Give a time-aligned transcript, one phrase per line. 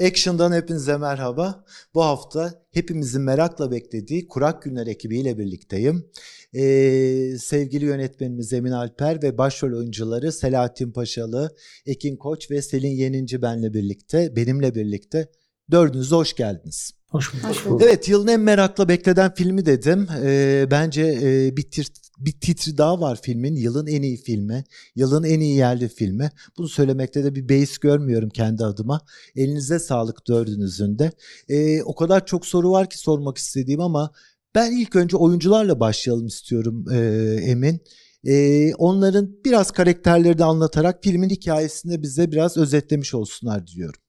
[0.00, 1.64] Action'dan hepinize merhaba.
[1.94, 6.10] Bu hafta hepimizin merakla beklediği Kurak Günler ekibiyle birlikteyim.
[6.54, 13.42] Ee, sevgili yönetmenimiz Emin Alper ve başrol oyuncuları Selahattin Paşalı, Ekin Koç ve Selin Yeninci
[13.42, 15.28] benle birlikte, benimle birlikte
[15.72, 16.92] dördünüz de hoş geldiniz.
[17.08, 17.44] Hoş bulduk.
[17.44, 17.82] Hoş bulduk.
[17.82, 20.08] Evet yılın en merakla beklenen filmi dedim.
[20.22, 23.56] Ee, bence e, bir, tir, bir titri daha var filmin.
[23.56, 24.64] Yılın en iyi filmi.
[24.96, 26.30] Yılın en iyi yerli filmi.
[26.58, 29.00] Bunu söylemekte de bir beis görmüyorum kendi adıma.
[29.36, 31.12] Elinize sağlık dördünüzün de.
[31.48, 34.10] Ee, o kadar çok soru var ki sormak istediğim ama
[34.54, 36.98] ben ilk önce oyuncularla başlayalım istiyorum e,
[37.42, 37.80] Emin.
[38.24, 44.01] Ee, onların biraz karakterleri de anlatarak filmin hikayesini bize biraz özetlemiş olsunlar diyorum.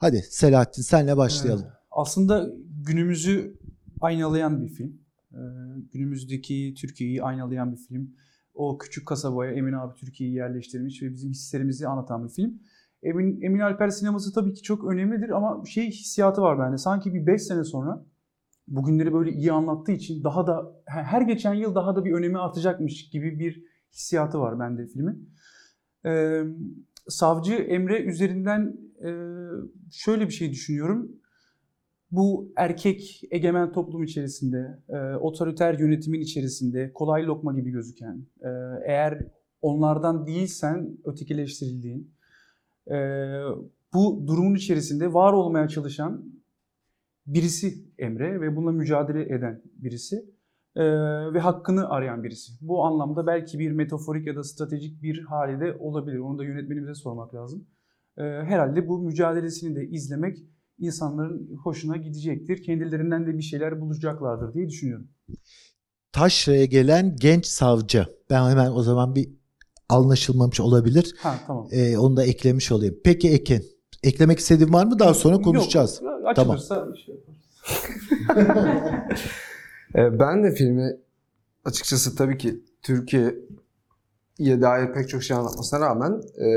[0.00, 1.66] Hadi Selahattin senle başlayalım.
[1.90, 2.50] Aslında
[2.86, 3.58] günümüzü
[4.00, 5.00] aynalayan bir film.
[5.32, 5.36] Ee,
[5.92, 8.14] günümüzdeki Türkiye'yi aynalayan bir film.
[8.54, 12.60] O küçük kasabaya Emin abi Türkiye'yi yerleştirmiş ve bizim hislerimizi anlatan bir film.
[13.02, 16.78] Emin, Emin Alper sineması tabii ki çok önemlidir ama şey hissiyatı var bende.
[16.78, 18.04] Sanki bir 5 sene sonra
[18.68, 23.10] bugünleri böyle iyi anlattığı için daha da her geçen yıl daha da bir önemi artacakmış
[23.10, 25.30] gibi bir hissiyatı var bende filmin.
[26.06, 26.42] Ee,
[27.08, 28.76] Savcı Emre üzerinden
[29.90, 31.12] şöyle bir şey düşünüyorum
[32.10, 34.78] bu erkek egemen toplum içerisinde,
[35.20, 38.26] otoriter yönetimin içerisinde kolay lokma gibi gözüken,
[38.84, 39.26] eğer
[39.62, 42.10] onlardan değilsen ötekileştirildiğin,
[43.94, 46.24] bu durumun içerisinde var olmaya çalışan
[47.26, 50.24] birisi Emre ve bununla mücadele eden birisi
[51.34, 52.52] ve hakkını arayan birisi.
[52.60, 56.18] Bu anlamda belki bir metaforik ya da stratejik bir hali de olabilir.
[56.18, 57.66] Onu da yönetmenimize sormak lazım.
[58.20, 60.38] E, herhalde bu mücadelesini de izlemek
[60.78, 62.62] insanların hoşuna gidecektir.
[62.62, 65.08] Kendilerinden de bir şeyler bulacaklardır diye düşünüyorum.
[66.12, 68.06] Taşra'ya gelen genç savcı.
[68.30, 69.28] Ben hemen o zaman bir
[69.88, 71.14] anlaşılmamış olabilir.
[71.18, 71.68] Ha tamam.
[71.70, 72.96] Ee, onu da eklemiş olayım.
[73.04, 73.64] Peki Ekin,
[74.02, 74.98] eklemek istediğin var mı?
[74.98, 76.00] Daha sonra konuşacağız.
[76.02, 77.12] Yok, açılırsa işte
[79.94, 80.96] Ee, ben de filmi
[81.64, 86.48] açıkçası tabii ki Türkiye'ye dair pek çok şey anlatmasına rağmen e,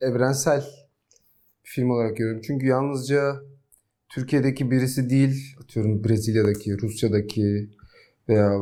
[0.00, 0.60] evrensel
[1.64, 2.42] bir film olarak görüyorum.
[2.46, 3.36] Çünkü yalnızca
[4.08, 7.70] Türkiye'deki birisi değil, atıyorum Brezilya'daki, Rusya'daki
[8.28, 8.60] veya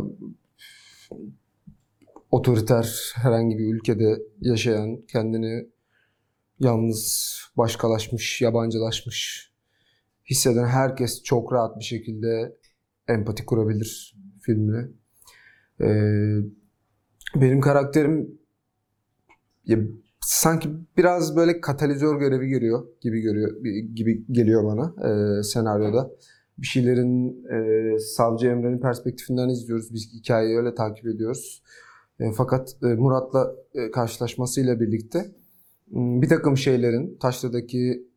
[2.31, 5.69] otoriter herhangi bir ülkede yaşayan, kendini
[6.61, 9.53] yalnız, başkalaşmış, yabancılaşmış
[10.31, 12.57] hisseden herkes çok rahat bir şekilde
[13.09, 14.89] empati kurabilir filmle.
[15.81, 16.39] Ee,
[17.35, 18.39] benim karakterim
[19.65, 19.79] ya,
[20.25, 26.11] sanki biraz böyle katalizör görevi görüyor gibi görüyor gibi geliyor bana e, senaryoda.
[26.59, 29.95] Bir şeylerin e, Savcı Emre'nin perspektifinden izliyoruz.
[29.95, 31.63] Biz hikayeyi öyle takip ediyoruz.
[32.21, 35.33] E, fakat e, Murat'la e, karşılaşmasıyla birlikte
[35.93, 38.09] bir takım şeylerin Taşra'daki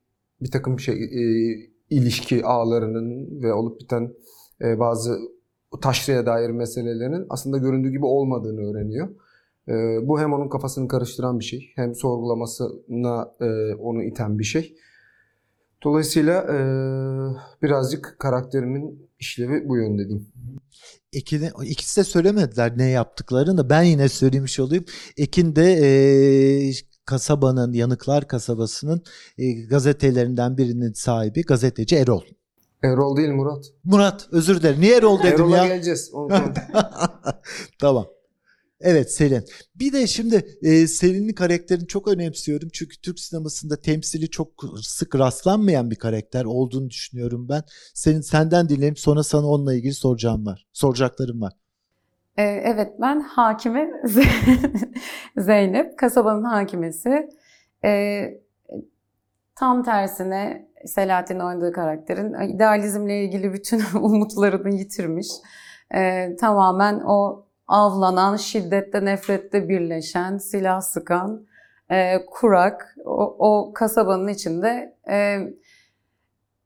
[0.41, 1.55] bir takım şey e,
[1.89, 4.13] ilişki ağlarının ve olup biten
[4.61, 5.17] e, bazı
[5.81, 9.09] taşraya dair meselelerin aslında göründüğü gibi olmadığını öğreniyor.
[9.67, 9.73] E,
[10.07, 14.75] bu hem onun kafasını karıştıran bir şey, hem sorgulamasına e, onu iten bir şey.
[15.83, 16.57] Dolayısıyla e,
[17.61, 20.27] birazcık karakterimin işlevi bu yönde diyeyim.
[21.13, 24.85] Ekin'e, ikisi de söylemediler ne yaptıklarını da ben yine söylemiş olayım.
[25.17, 25.87] Ekin de e,
[27.05, 29.03] kasabanın, Yanıklar kasabasının
[29.37, 32.21] e, gazetelerinden birinin sahibi gazeteci Erol.
[32.83, 33.65] Erol değil Murat.
[33.83, 34.81] Murat özür dilerim.
[34.81, 35.67] Niye Erol dedim Erol'a ya?
[35.67, 36.11] geleceğiz.
[37.79, 38.05] tamam.
[38.81, 39.43] Evet Selin.
[39.75, 42.69] Bir de şimdi e, Selin'in karakterini çok önemsiyorum.
[42.73, 44.49] Çünkü Türk sinemasında temsili çok
[44.81, 47.63] sık rastlanmayan bir karakter olduğunu düşünüyorum ben.
[47.93, 50.67] Senin senden dinleyelim sonra sana onunla ilgili soracağım var.
[50.73, 51.53] Soracaklarım var.
[52.37, 53.89] Ee, evet ben hakime
[55.37, 57.29] Zeynep, kasabanın hakimesi.
[57.85, 58.23] Ee,
[59.55, 65.27] tam tersine Selahattin oynadığı karakterin idealizmle ilgili bütün umutlarını yitirmiş.
[65.95, 71.45] Ee, tamamen o avlanan, şiddette, nefrette birleşen, silah sıkan,
[71.91, 75.37] e, kurak, o, o kasabanın içinde e,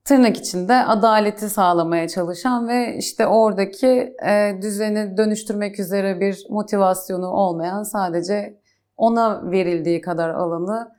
[0.05, 7.83] tırnak içinde adaleti sağlamaya çalışan ve işte oradaki e, düzeni dönüştürmek üzere bir motivasyonu olmayan
[7.83, 8.59] sadece
[8.97, 10.91] ona verildiği kadar alanı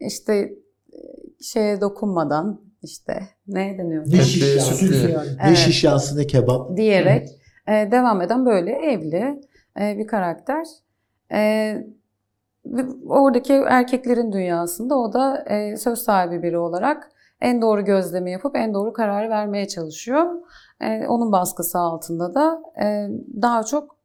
[0.00, 0.98] işte e,
[1.40, 4.04] şeye dokunmadan işte ne deniyor?
[4.06, 5.84] Ne şiş yansın, ne Evet.
[5.84, 6.76] yansın ne kebap.
[6.76, 7.28] diyerek
[7.68, 9.40] e, devam eden böyle evli
[9.80, 10.66] e, bir karakter.
[11.32, 11.74] E,
[13.06, 17.10] oradaki erkeklerin dünyasında o da e, söz sahibi biri olarak
[17.40, 20.36] en doğru gözlemi yapıp en doğru kararı vermeye çalışıyor.
[20.80, 23.08] E, onun baskısı altında da e,
[23.42, 23.96] daha çok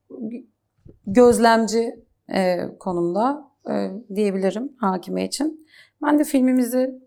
[1.07, 5.67] gözlemci e, konumda e, diyebilirim hakime için.
[6.03, 6.99] Ben de filmimizi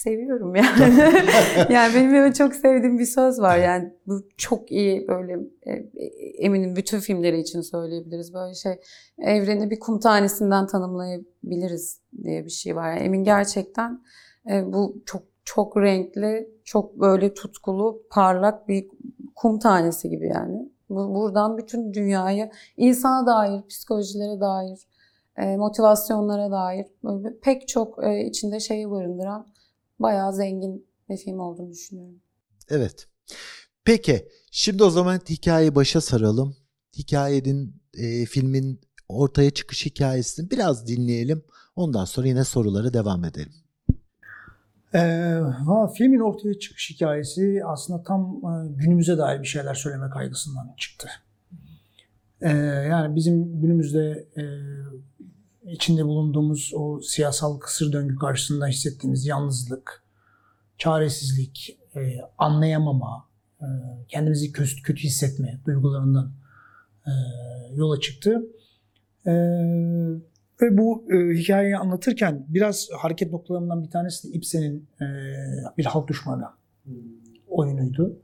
[0.00, 0.94] seviyorum yani.
[1.72, 3.58] yani benim böyle çok sevdiğim bir söz var.
[3.58, 5.72] Yani bu çok iyi böyle e,
[6.38, 8.34] eminim bütün filmleri için söyleyebiliriz.
[8.34, 8.80] Böyle şey
[9.18, 12.90] evreni bir kum tanesinden tanımlayabiliriz diye bir şey var.
[12.92, 14.02] Yani Emin gerçekten
[14.50, 18.88] e, bu çok çok renkli, çok böyle tutkulu, parlak bir
[19.36, 20.72] kum tanesi gibi yani.
[20.90, 24.78] Bu, buradan bütün dünyayı insana dair, psikolojilere dair,
[25.36, 26.86] e, motivasyonlara dair
[27.42, 29.46] pek çok içinde şeyi barındıran
[30.00, 32.20] bayağı zengin bir film olduğunu düşünüyorum.
[32.68, 33.08] Evet.
[33.84, 36.56] Peki şimdi o zaman hikayeyi başa saralım.
[36.98, 41.42] Hikayenin, e, filmin ortaya çıkış hikayesini biraz dinleyelim.
[41.76, 43.52] Ondan sonra yine sorulara devam edelim.
[44.94, 44.98] Ee,
[45.66, 51.08] va- filmin ortaya çıkış hikayesi aslında tam e, günümüze dair bir şeyler söyleme kaygısından çıktı.
[52.40, 52.48] Ee,
[52.90, 54.42] yani bizim günümüzde e,
[55.66, 60.02] içinde bulunduğumuz o siyasal kısır döngü karşısında hissettiğimiz yalnızlık,
[60.78, 63.28] çaresizlik, e, anlayamama,
[63.60, 63.66] e,
[64.08, 66.32] kendimizi kötü, kötü hissetme duygularından
[67.06, 67.12] e,
[67.74, 68.42] yola çıktı.
[69.26, 69.32] E,
[70.62, 75.06] ve bu e, hikayeyi anlatırken biraz hareket noktalarından bir tanesi de Ibsen'in e,
[75.78, 76.44] bir halk düşmanı
[77.48, 78.18] oyunuydu.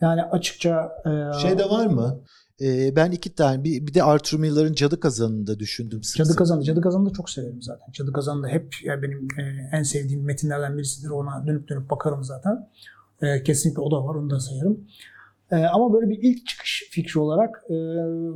[0.00, 2.20] Yani açıkça e, Şey de var mı?
[2.60, 6.02] E, ben iki tane bir, bir de Arthur Miller'ın Cadı Kazanı'nı da düşündüm.
[6.02, 6.36] sık Cadı.
[6.36, 6.62] Kazanı.
[6.62, 7.92] Cadı Kazanı'nı da çok severim zaten.
[7.92, 11.10] Cadı Kazanı da hep yani benim e, en sevdiğim metinlerden birisidir.
[11.10, 12.68] Ona dönüp dönüp bakarım zaten.
[13.22, 14.14] E, kesinlikle o da var.
[14.14, 14.80] Onu da sayarım.
[15.50, 17.74] E, ama böyle bir ilk çıkış fikri olarak e,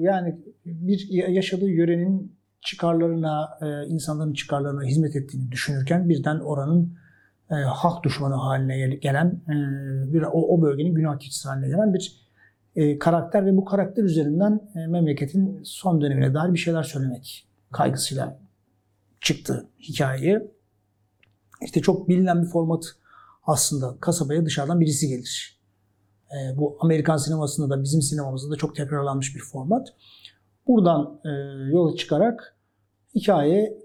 [0.01, 6.99] yani bir ya- yaşadığı yörenin çıkarlarına, e, insanların çıkarlarına hizmet ettiğini düşünürken birden oranın
[7.51, 9.55] e, halk düşmanı haline gel- gelen e,
[10.13, 12.28] bir o, o bölgenin günah keçisi haline gelen bir
[12.77, 18.39] e, karakter ve bu karakter üzerinden e, memleketin son dönemine dair bir şeyler söylemek kaygısıyla
[19.21, 20.41] çıktı hikayeyi.
[21.63, 22.85] İşte çok bilinen bir format
[23.45, 25.59] aslında kasabaya dışarıdan birisi gelir.
[26.31, 29.89] E, bu Amerikan sinemasında da bizim sinemamızda da çok tekrarlanmış bir format.
[30.67, 31.21] Buradan
[31.71, 32.57] yola çıkarak
[33.15, 33.79] hikaye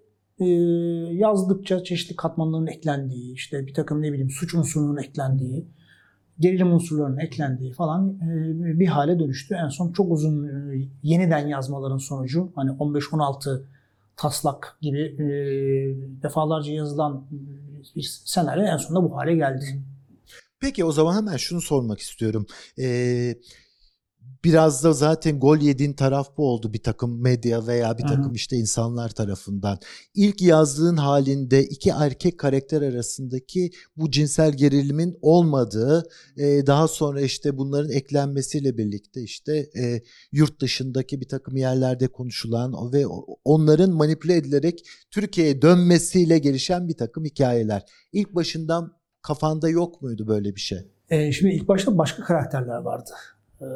[1.12, 5.68] yazdıkça çeşitli katmanların eklendiği, işte bir takım ne bileyim suç unsurunun eklendiği,
[6.39, 9.56] gerilim unsurlarının eklendiği falan e, bir hale dönüştü.
[9.56, 13.62] En son çok uzun e, yeniden yazmaların sonucu hani 15-16
[14.18, 15.25] taslak gibi e,
[16.24, 17.25] defalarca yazılan
[17.95, 19.81] bir senaryo en sonunda bu hale geldi.
[20.59, 22.45] Peki o zaman hemen şunu sormak istiyorum.
[22.79, 23.36] Ee,
[24.43, 28.55] biraz da zaten gol yediğin taraf bu oldu bir takım medya veya bir takım işte
[28.55, 29.79] insanlar tarafından.
[30.15, 36.03] İlk yazdığın halinde iki erkek karakter arasındaki bu cinsel gerilimin olmadığı,
[36.37, 42.93] e, daha sonra işte bunların eklenmesiyle birlikte işte e, yurt dışındaki bir takım yerlerde konuşulan
[42.93, 43.05] ve
[43.45, 47.85] onların manipüle edilerek Türkiye'ye dönmesiyle gelişen bir takım hikayeler.
[48.13, 50.79] İlk başından kafanda yok muydu böyle bir şey?
[51.09, 53.11] E, şimdi ilk başta başka karakterler vardı.
[53.63, 53.68] E,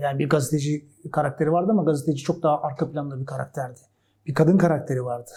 [0.00, 3.80] yani bir gazeteci karakteri vardı ama gazeteci çok daha arka planda bir karakterdi.
[4.26, 5.30] Bir kadın karakteri vardı.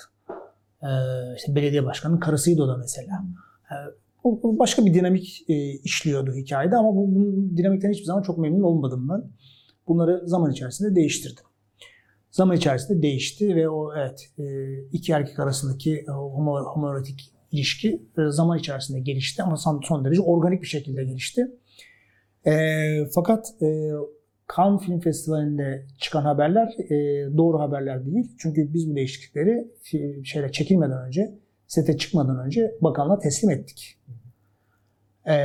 [0.82, 0.90] E,
[1.38, 3.24] işte belediye başkanının karısıydı o da mesela.
[3.72, 3.76] E,
[4.24, 8.64] o- başka bir dinamik e, işliyordu hikayede ama bu, bu dinamikten hiçbir zaman çok memnun
[8.64, 9.24] olmadım ben.
[9.88, 11.44] Bunları zaman içerisinde değiştirdim.
[12.32, 14.44] Zaman içerisinde değişti ve o evet e,
[14.92, 20.68] iki erkek arasındaki e, homo, homoerotik ilişki zaman içerisinde gelişti ama son derece organik bir
[20.68, 21.52] şekilde gelişti.
[22.46, 22.54] E,
[23.16, 23.92] fakat e,
[24.58, 26.96] Cannes Film Festivali'nde çıkan haberler e,
[27.38, 28.32] doğru haberler değil.
[28.38, 29.68] Çünkü biz bu değişiklikleri
[30.24, 31.34] şeyle çekilmeden önce,
[31.68, 33.98] sete çıkmadan önce bakanlığa teslim ettik.
[35.26, 35.36] E,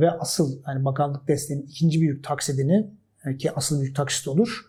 [0.00, 2.90] ve asıl yani bakanlık desteğinin ikinci büyük taksidini
[3.26, 4.60] e, ki asıl büyük taksit olur.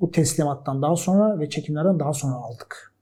[0.00, 2.94] Bu teslimattan daha sonra ve çekimlerden daha sonra aldık.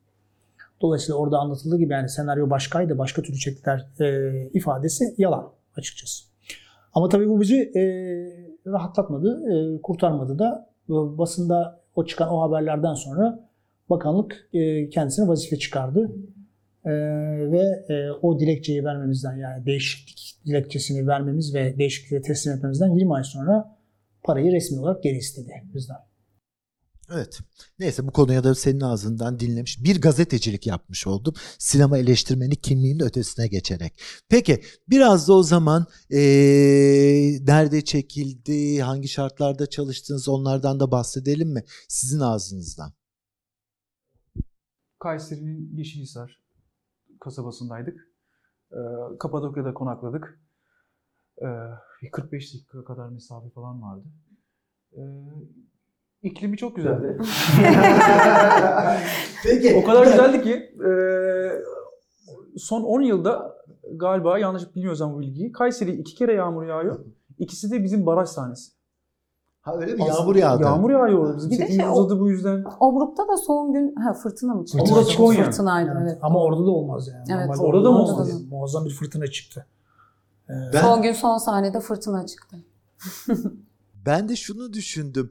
[0.80, 6.35] Dolayısıyla orada anlatıldığı gibi yani senaryo başkaydı, başka türlü çektiler e, ifadesi yalan açıkçası.
[6.96, 7.82] Ama tabii bu bizi e,
[8.66, 13.48] rahatlatmadı, e, kurtarmadı da basında o çıkan o haberlerden sonra
[13.90, 16.12] bakanlık e, kendisine vazife çıkardı.
[16.84, 16.90] E,
[17.52, 23.24] ve e, o dilekçeyi vermemizden yani değişiklik dilekçesini vermemiz ve değişikliğe teslim etmemizden 20 ay
[23.24, 23.76] sonra
[24.22, 25.96] parayı resmi olarak geri istedi bizden.
[27.10, 27.40] Evet.
[27.78, 29.84] Neyse bu konuya da senin ağzından dinlemiş.
[29.84, 31.34] Bir gazetecilik yapmış oldum.
[31.58, 34.00] Sinema eleştirmeni kimliğinin ötesine geçerek.
[34.28, 41.64] Peki biraz da o zaman eee, nerede çekildi, hangi şartlarda çalıştınız onlardan da bahsedelim mi?
[41.88, 42.92] Sizin ağzınızdan.
[44.98, 46.40] Kayseri'nin Yeşilhisar
[47.20, 48.12] kasabasındaydık.
[48.72, 48.76] Ee,
[49.20, 50.40] Kapadokya'da konakladık.
[51.42, 51.46] Ee,
[52.02, 54.08] bir 45 dakika kadar mesafe falan vardı.
[54.92, 55.00] Ee,
[56.26, 57.18] iklimi çok güzeldi.
[59.44, 59.74] Peki.
[59.82, 60.52] o kadar güzeldi ki
[60.86, 60.90] e,
[62.58, 63.56] son 10 yılda
[63.96, 65.52] galiba yanlış bilmiyorsam bu bilgiyi.
[65.52, 66.98] Kayseri iki kere yağmur yağıyor.
[67.38, 68.72] İkisi de bizim baraj sahnesi.
[69.60, 70.02] Ha öyle mi?
[70.02, 70.62] Aslında Yağmur yağdı.
[70.62, 71.36] Yağmur yağıyor orada.
[71.36, 72.64] Bizim Bir de şey, uzadı bu yüzden.
[72.80, 74.78] Obruk'ta da son gün ha fırtına mı çıktı?
[74.84, 74.98] Fırtına.
[75.04, 75.44] Obruk Konya.
[75.44, 76.02] Fırtınaydı Evet.
[76.10, 76.18] evet.
[76.22, 77.24] Ama orada da olmaz yani.
[77.30, 78.30] Evet, Normalde orada da mı olmaz.
[78.30, 78.48] olmaz?
[78.50, 79.66] Muazzam bir fırtına çıktı.
[80.48, 82.56] Ee, Ben- Son gün son sahnede fırtına çıktı.
[84.06, 85.30] Ben de şunu düşündüm.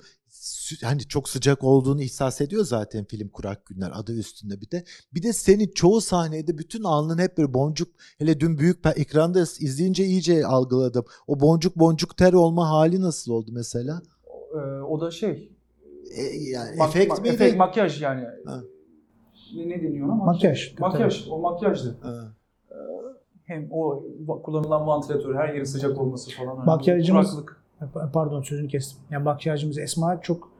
[0.83, 4.83] Hani çok sıcak olduğunu ihsas ediyor zaten film Kurak Günler adı üstünde bir de.
[5.13, 7.89] Bir de senin çoğu sahnede bütün alnın hep bir boncuk.
[8.17, 11.05] Hele dün büyük ekranda izleyince iyice algıladım.
[11.27, 14.01] O boncuk boncuk ter olma hali nasıl oldu mesela?
[14.53, 15.51] Ee, o da şey.
[16.17, 17.33] E, yani mak- efekt mak- miydi?
[17.33, 18.23] efekt, makyaj yani.
[18.45, 18.61] Ha.
[19.55, 20.15] Ne, ne deniyor ona?
[20.15, 20.75] Makyaj.
[20.79, 21.27] Makyaj.
[21.29, 21.97] O makyajdı.
[22.01, 22.33] Ha.
[23.45, 24.03] Hem o
[24.43, 26.65] kullanılan vantilatör, her yerin sıcak olması falan.
[26.65, 27.45] Makyajımız-.
[28.13, 28.99] Pardon sözünü kestim.
[29.09, 30.51] Yani makyajımız Esma çok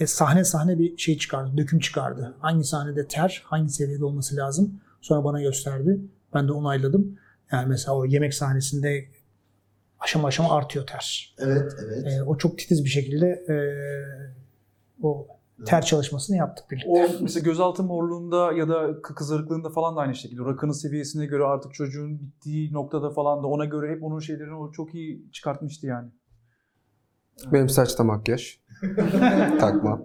[0.00, 2.36] e, sahne sahne bir şey çıkardı, döküm çıkardı.
[2.40, 4.80] Hangi sahnede ter, hangi seviyede olması lazım.
[5.00, 6.00] Sonra bana gösterdi.
[6.34, 7.18] Ben de onayladım.
[7.52, 9.04] Yani mesela o yemek sahnesinde
[10.00, 11.34] aşama aşama artıyor ter.
[11.38, 12.06] Evet, evet.
[12.06, 13.56] E, o çok titiz bir şekilde e,
[15.02, 15.26] o
[15.66, 16.90] ter çalışmasını yaptık birlikte.
[16.90, 20.42] O mesela gözaltı morluğunda ya da kı- kızarıklığında falan da aynı şekilde.
[20.44, 24.72] Rakının seviyesine göre artık çocuğun bittiği noktada falan da ona göre hep onun şeylerini o
[24.72, 26.08] çok iyi çıkartmıştı yani.
[27.52, 28.58] Benim saçta makyaj.
[29.60, 30.02] Takma.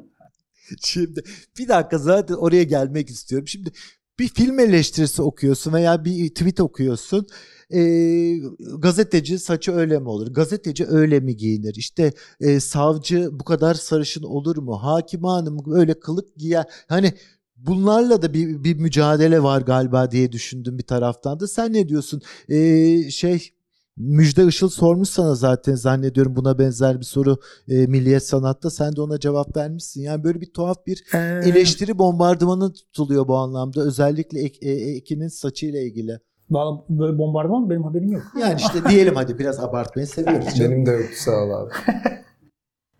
[0.81, 1.23] Şimdi
[1.59, 3.47] bir dakika zaten oraya gelmek istiyorum.
[3.47, 3.71] Şimdi
[4.19, 7.27] bir film eleştirisi okuyorsun veya bir tweet okuyorsun.
[7.73, 8.37] Ee,
[8.77, 10.33] gazeteci saçı öyle mi olur?
[10.33, 11.75] Gazeteci öyle mi giyinir?
[11.75, 14.83] İşte e, savcı bu kadar sarışın olur mu?
[14.83, 16.65] Hakim hanım öyle kılık giyer.
[16.89, 17.13] Hani
[17.55, 21.47] bunlarla da bir, bir mücadele var galiba diye düşündüm bir taraftan da.
[21.47, 22.21] Sen ne diyorsun?
[22.49, 23.49] Ee, şey
[23.97, 27.37] Müjde Işıl sormuş sana zaten zannediyorum buna benzer bir soru
[27.69, 28.69] e, Milliyet Sanat'ta.
[28.69, 30.01] Sen de ona cevap vermişsin.
[30.01, 33.81] Yani böyle bir tuhaf bir Ee, eleştiri bombardımanı tutuluyor bu anlamda.
[33.81, 36.19] Özellikle Ek- e, Ekin'in saçıyla ilgili.
[36.49, 38.23] Vallahi böyle bombardıman benim haberim yok.
[38.41, 40.55] Yani işte diyelim hadi biraz abartmayı seviyoruz.
[40.55, 40.71] canım.
[40.71, 41.71] Benim de yoktu sağ ol abi.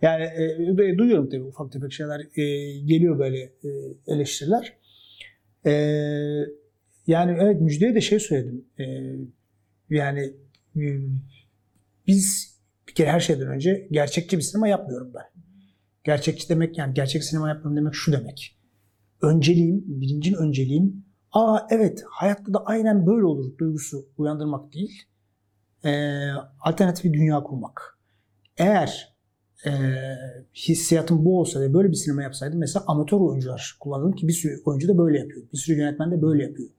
[0.01, 2.43] Yani e, du- duyuyorum tabii ufak tefek şeyler e,
[2.79, 3.69] geliyor böyle e,
[4.07, 4.77] eleştiriler.
[5.65, 5.71] E,
[7.07, 8.65] yani evet Müjde'ye de şey söyledim.
[8.79, 8.83] E,
[9.89, 10.33] yani e,
[12.07, 12.55] biz
[12.87, 15.43] bir kere her şeyden önce gerçekçi bir sinema yapmıyorum ben.
[16.03, 18.57] Gerçekçi demek yani gerçek sinema yapmıyorum demek şu demek.
[19.21, 25.03] Önceliğim, birincin önceliğim aa evet hayatta da aynen böyle olur duygusu uyandırmak değil.
[25.85, 25.91] E,
[26.61, 27.99] alternatif bir dünya kurmak.
[28.57, 29.15] Eğer
[29.65, 29.71] e,
[30.55, 34.61] hissiyatım bu olsa ve böyle bir sinema yapsaydım mesela amatör oyuncular kullandım ki bir sürü
[34.65, 35.47] oyuncu da böyle yapıyor.
[35.53, 36.69] Bir sürü yönetmen de böyle yapıyor.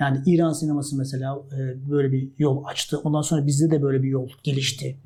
[0.00, 2.98] Yani İran sineması mesela e, böyle bir yol açtı.
[2.98, 4.98] Ondan sonra bizde de böyle bir yol gelişti.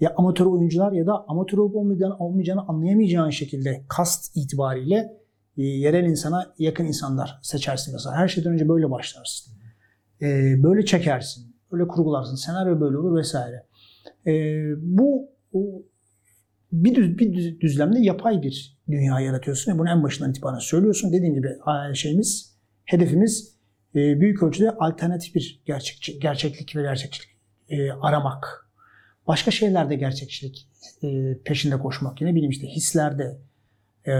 [0.00, 5.16] Ya amatör oyuncular ya da amatör olup olmayacağını, olmayacağını anlayamayacağın şekilde kast itibariyle
[5.58, 8.16] e, yerel insana yakın insanlar seçersin mesela.
[8.16, 9.54] Her şeyden önce böyle başlarsın.
[10.22, 10.26] E,
[10.62, 11.56] böyle çekersin.
[11.70, 12.34] Öyle kurgularsın.
[12.34, 13.66] Senaryo böyle olur vesaire.
[14.80, 15.28] Bu
[16.72, 21.12] bir, düz, bir düz- düzlemde yapay bir dünya yaratıyorsun ve bunu en başından itibaren söylüyorsun.
[21.12, 21.48] Dediğim gibi
[21.94, 23.55] şeyimiz, hedefimiz
[23.94, 27.36] e, büyük ölçüde alternatif bir gerçekçi, gerçeklik ve gerçekçilik
[27.68, 28.66] e, aramak.
[29.26, 30.68] Başka şeylerde gerçekçilik
[31.02, 32.20] e, peşinde koşmak.
[32.20, 33.38] Yine bileyim işte hislerde,
[34.06, 34.12] e,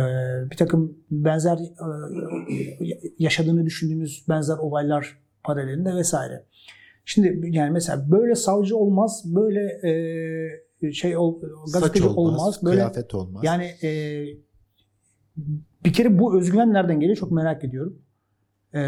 [0.51, 6.45] bir takım benzer e, yaşadığını düşündüğümüz benzer olaylar paralelinde vesaire.
[7.05, 9.61] Şimdi yani mesela böyle savcı olmaz, böyle
[10.83, 11.41] e, şey ol,
[11.73, 13.45] gazeteci olmaz, olmaz, böyle kıyafet olmaz.
[13.45, 14.25] yani e,
[15.85, 18.03] bir kere bu özgüven nereden geliyor çok merak ediyorum.
[18.75, 18.81] E,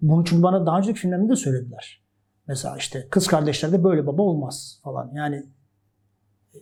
[0.00, 2.04] bunu çünkü bana daha önceki filmlerinde de söylediler.
[2.48, 5.12] Mesela işte kız kardeşlerde böyle baba olmaz falan.
[5.14, 5.46] Yani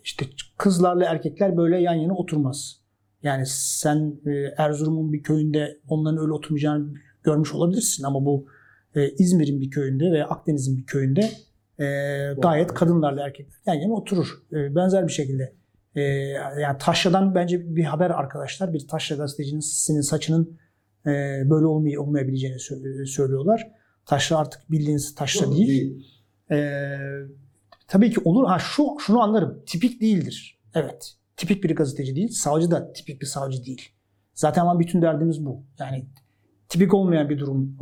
[0.04, 0.26] işte
[0.58, 2.82] kızlarla erkekler böyle yan yana oturmaz.
[3.22, 8.46] Yani sen e, Erzurum'un bir köyünde onların öyle oturmayacağını görmüş olabilirsin ama bu
[8.94, 11.30] e, İzmir'in bir köyünde veya Akdeniz'in bir köyünde
[11.78, 11.86] e,
[12.42, 14.42] gayet kadınlarla erkekler yan yana oturur.
[14.52, 15.52] Benzer bir şekilde
[16.60, 18.72] yani Taşra'dan bence bir haber arkadaşlar.
[18.72, 20.58] Bir Taşra gazetecinin saçının
[21.50, 23.70] böyle olmay olmayabileceğini sö- söylüyorlar.
[24.06, 26.06] Taşra artık bildiğiniz Taşra değil.
[26.50, 26.98] E,
[27.88, 28.46] tabii ki olur.
[28.46, 29.62] Ha şu şunu anlarım.
[29.66, 30.58] Tipik değildir.
[30.74, 31.14] Evet.
[31.36, 32.28] Tipik bir gazeteci değil.
[32.28, 33.88] Savcı da tipik bir savcı değil.
[34.34, 35.62] Zaten ama bütün derdimiz bu.
[35.78, 36.06] Yani
[36.68, 37.76] tipik olmayan bir durum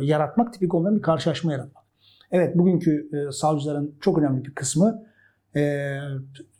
[0.00, 1.84] e, yaratmak, tipik olmayan bir karşılaşma yaratmak.
[2.30, 5.04] Evet bugünkü e, savcıların çok önemli bir kısmı
[5.56, 5.94] e,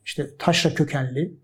[0.05, 1.35] işte taşra kökenli,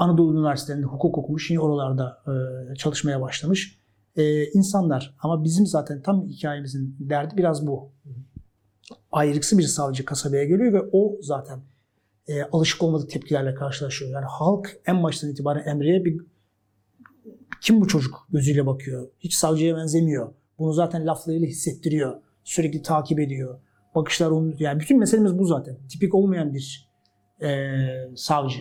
[0.00, 3.78] Anadolu Üniversitelerinde hukuk okumuş, yine oralarda e, çalışmaya başlamış
[4.16, 5.14] e, insanlar.
[5.22, 7.92] Ama bizim zaten tam hikayemizin derdi biraz bu.
[9.12, 11.60] Ayrıksı bir savcı kasabaya geliyor ve o zaten
[12.28, 14.10] e, alışık olmadığı tepkilerle karşılaşıyor.
[14.10, 16.20] Yani halk en baştan itibaren Emre'ye bir
[17.60, 19.08] kim bu çocuk gözüyle bakıyor.
[19.18, 20.32] Hiç savcıya benzemiyor.
[20.58, 22.20] Bunu zaten laflarıyla hissettiriyor.
[22.44, 23.60] sürekli takip ediyor.
[23.94, 25.76] Bakışlar onun yani bütün meselemiz bu zaten.
[25.88, 26.90] Tipik olmayan bir
[27.42, 27.78] e,
[28.16, 28.60] savcı.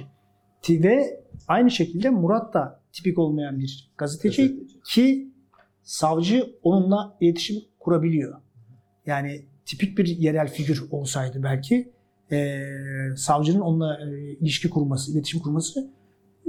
[0.70, 5.32] Ve aynı şekilde Murat da tipik olmayan bir gazeteci ki
[5.84, 8.42] savcı onunla iletişim kurabiliyor.
[9.06, 11.92] Yani tipik bir yerel figür olsaydı belki
[12.32, 12.66] e,
[13.18, 15.89] savcının onunla e, ilişki kurması, iletişim kurması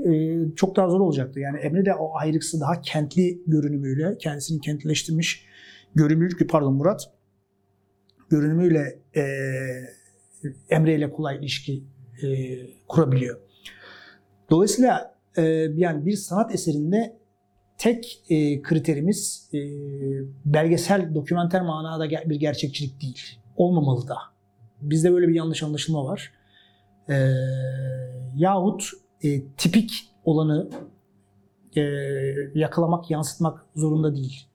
[0.06, 1.40] e, çok daha zor olacaktı.
[1.40, 5.46] Yani Emre de o ayrıksı daha kentli görünümüyle, kendisini kentleştirmiş
[5.94, 7.10] görünümlü, pardon Murat,
[8.30, 9.22] görünümüyle e,
[10.70, 11.84] Emre ile kolay ilişki
[12.22, 12.28] e,
[12.88, 13.49] kurabiliyor.
[14.50, 15.42] Dolayısıyla e,
[15.76, 17.16] yani bir sanat eserinde
[17.78, 19.58] tek e, kriterimiz e,
[20.44, 23.40] belgesel, dokümenter manada bir gerçekçilik değil.
[23.56, 24.16] Olmamalı da.
[24.80, 26.32] Bizde böyle bir yanlış anlaşılma var.
[28.36, 28.90] Yahut
[29.56, 29.92] tipik
[30.24, 30.70] olanı
[32.54, 34.46] yakalamak, yansıtmak zorunda değil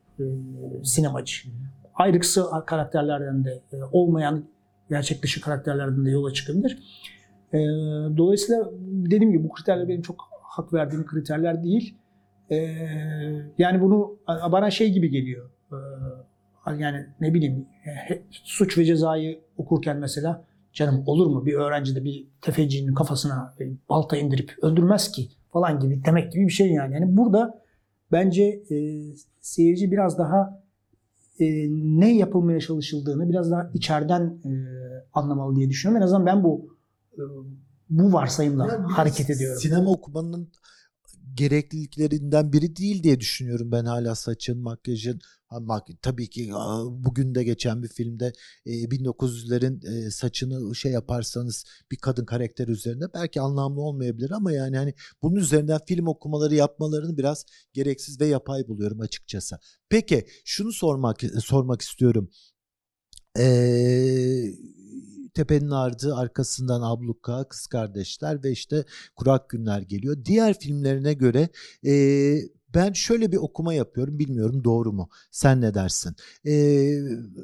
[0.83, 1.49] sinemacı.
[1.95, 4.45] Ayrıksı karakterlerden de olmayan
[4.89, 6.83] gerçek dışı karakterlerden de yola çıkabilir.
[7.55, 7.57] E,
[8.17, 11.97] dolayısıyla dediğim gibi bu kriterler benim çok hak verdiğim kriterler değil.
[12.49, 12.55] E,
[13.57, 15.49] yani bunu bana şey gibi geliyor.
[15.71, 15.77] E,
[16.77, 22.03] yani ne bileyim e, suç ve cezayı okurken mesela canım olur mu bir öğrenci de
[22.03, 23.55] bir tefecinin kafasına
[23.89, 26.93] balta indirip öldürmez ki falan gibi demek gibi bir şey yani.
[26.93, 27.61] Yani burada
[28.11, 28.75] bence e,
[29.41, 30.63] seyirci biraz daha
[31.39, 31.45] e,
[31.99, 34.51] ne yapılmaya çalışıldığını biraz daha içeriden e,
[35.13, 36.01] anlamalı diye düşünüyorum.
[36.01, 36.74] En azından ben bu
[37.89, 39.61] bu varsayımla Yani hareket ediyorum.
[39.61, 40.51] Sinema okumanın
[41.35, 45.19] gerekliliklerinden biri değil diye düşünüyorum ben hala saçın, makyajın.
[46.01, 46.51] Tabii ki
[46.89, 48.33] bugün de geçen bir filmde
[48.65, 54.77] e, 1900'lerin e, saçını şey yaparsanız bir kadın karakter üzerinde belki anlamlı olmayabilir ama yani
[54.77, 59.59] hani bunun üzerinden film okumaları yapmalarını biraz gereksiz ve yapay buluyorum açıkçası.
[59.89, 62.29] Peki şunu sormak sormak istiyorum.
[63.39, 64.53] Ee,
[65.35, 70.17] Tepenin Ardı arkasından Abluka, Kız Kardeşler ve işte Kurak Günler geliyor.
[70.25, 71.49] Diğer filmlerine göre
[71.85, 71.93] e,
[72.75, 75.09] ben şöyle bir okuma yapıyorum bilmiyorum doğru mu?
[75.31, 76.15] Sen ne dersin?
[76.45, 76.53] E,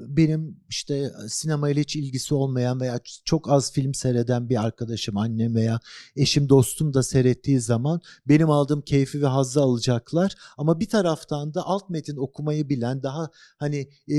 [0.08, 5.80] benim işte sinemayla hiç ilgisi olmayan veya çok az film seyreden bir arkadaşım annem veya
[6.16, 10.36] eşim dostum da seyrettiği zaman benim aldığım keyfi ve hazzı alacaklar.
[10.58, 14.18] Ama bir taraftan da alt metin okumayı bilen daha hani e,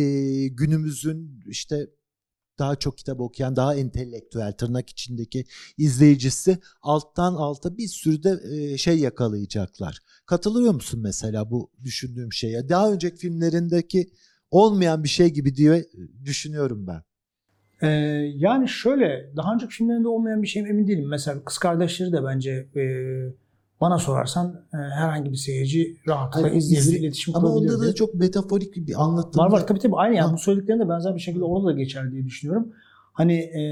[0.48, 1.86] günümüzün işte
[2.58, 5.44] daha çok kitap okuyan, daha entelektüel tırnak içindeki
[5.78, 9.98] izleyicisi alttan alta bir sürü de e, şey yakalayacaklar.
[10.26, 12.68] Katılıyor musun mesela bu düşündüğüm şeye?
[12.68, 14.10] Daha önceki filmlerindeki
[14.50, 15.84] olmayan bir şey gibi diye
[16.24, 17.02] düşünüyorum ben.
[17.82, 17.88] Ee,
[18.36, 21.08] yani şöyle daha önceki filmlerinde olmayan bir şeyim emin değilim.
[21.08, 22.82] Mesela Kız Kardeşleri de bence e,
[23.82, 27.74] bana sorarsan e, herhangi bir seyirci rahatlıkla izleyebilir, izle- iletişim Ama kurabilir.
[27.74, 29.38] onda da çok metaforik bir anlatım.
[29.44, 32.12] Var var tabii tabii aynı yani bu söylediklerin de benzer bir şekilde orada da geçer
[32.12, 32.72] diye düşünüyorum.
[33.12, 33.62] Hani e,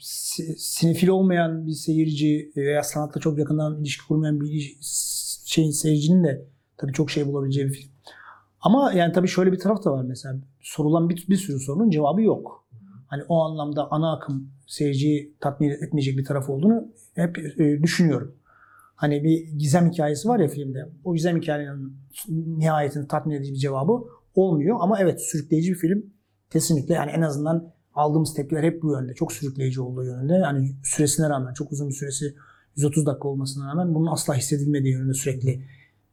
[0.00, 4.76] si- sinefil olmayan bir seyirci veya sanatla çok yakından ilişki kurmayan bir
[5.44, 6.44] şeyin seyircinin de
[6.76, 7.90] tabii çok şey bulabileceği bir film.
[8.60, 12.22] Ama yani tabii şöyle bir taraf da var mesela sorulan bir, bir sürü sorunun cevabı
[12.22, 12.64] yok.
[13.06, 18.34] Hani o anlamda ana akım seyirciyi tatmin etmeyecek bir taraf olduğunu hep e, düşünüyorum.
[18.98, 20.88] Hani bir gizem hikayesi var ya filmde.
[21.04, 21.96] O gizem hikayenin
[22.28, 23.92] nihayetinde tatmin edici bir cevabı
[24.34, 24.76] olmuyor.
[24.80, 26.06] Ama evet sürükleyici bir film.
[26.50, 29.14] Kesinlikle yani en azından aldığımız tepkiler hep bu yönde.
[29.14, 30.32] Çok sürükleyici olduğu yönünde.
[30.32, 32.34] Yani süresine rağmen çok uzun bir süresi
[32.76, 35.50] 130 dakika olmasına rağmen bunun asla hissedilmediği yönünde sürekli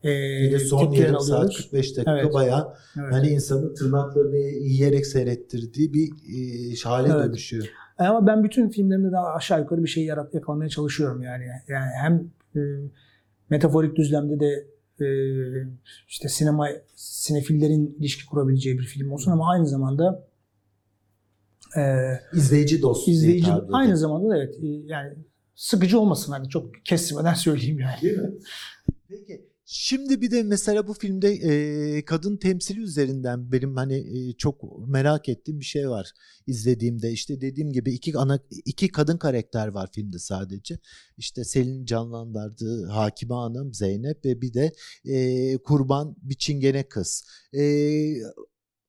[0.03, 0.09] e,
[0.41, 1.57] Bir de son yarım saat alıyoruz.
[1.57, 2.33] 45 dakika Evet.
[2.33, 3.13] bayağı Evet.
[3.13, 7.25] hani insanın tırnaklarını yiyerek seyrettirdiği bir e, hale Evet.
[7.25, 7.65] dönüşüyor.
[7.97, 11.43] Ama ben bütün filmlerimde daha aşağı yukarı bir şey yarat yakalamaya çalışıyorum yani.
[11.67, 12.61] Yani hem e,
[13.49, 14.67] metaforik düzlemde de
[15.05, 15.07] e,
[16.07, 20.27] işte sinema sinefillerin ilişki kurabileceği bir film olsun ama aynı zamanda
[21.77, 21.81] e,
[22.33, 23.05] İzleyici dostu.
[23.05, 25.13] diye izleyici aynı zamanda da evet e, yani
[25.55, 28.01] sıkıcı olmasın hani çok kestirmeden söyleyeyim yani.
[28.01, 28.33] Değil mi?
[29.07, 34.87] Peki şimdi bir de mesela bu filmde e, kadın temsili üzerinden benim hani e, çok
[34.87, 36.11] merak ettiğim bir şey var
[36.47, 40.79] izlediğimde işte dediğim gibi iki ana iki kadın karakter var filmde sadece
[41.17, 44.71] işte Selin canlandırdığı Hakime Hanım Zeynep ve bir de
[45.05, 47.23] e, kurban bir çingene kız.
[47.53, 47.63] E,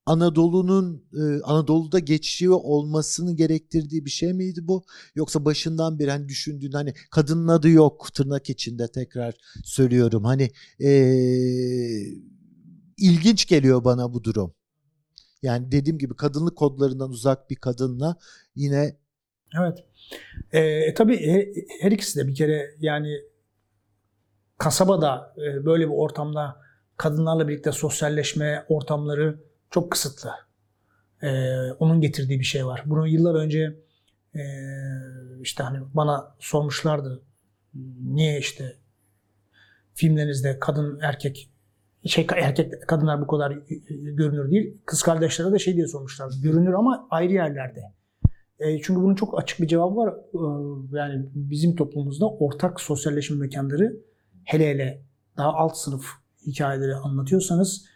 [0.06, 4.84] Anadolu'nun e, Anadolu'da geçiyor olmasını gerektirdiği bir şey miydi bu?
[5.14, 10.24] Yoksa başından beri hani düşündüğün hani kadının adı yok tırnak içinde tekrar söylüyorum.
[10.24, 10.90] Hani e,
[12.96, 14.54] ilginç geliyor bana bu durum.
[15.42, 18.16] Yani dediğim gibi kadınlık kodlarından uzak bir kadınla
[18.54, 18.96] yine
[19.60, 19.84] Evet.
[20.52, 23.20] Ee, tabii he- her ikisi de bir kere yani
[24.58, 26.56] kasabada e, böyle bir ortamda
[26.96, 30.30] kadınlarla birlikte sosyalleşme ortamları çok kısıtlı.
[31.22, 32.82] Ee, onun getirdiği bir şey var.
[32.86, 33.76] Bunu yıllar önce
[34.34, 34.42] e,
[35.42, 37.22] işte hani bana sormuşlardı.
[38.00, 38.76] Niye işte
[39.94, 41.50] filmlerinizde kadın erkek
[42.06, 43.58] şey erkek kadınlar bu kadar
[43.90, 44.78] görünür değil.
[44.86, 46.30] Kız kardeşlere de şey diye sormuşlar.
[46.42, 47.80] Görünür ama ayrı yerlerde.
[48.58, 50.14] E, çünkü bunun çok açık bir cevabı var.
[50.14, 53.96] E, yani bizim toplumumuzda ortak sosyalleşme mekanları
[54.44, 55.02] hele hele
[55.36, 56.06] daha alt sınıf
[56.46, 57.86] hikayeleri anlatıyorsanız,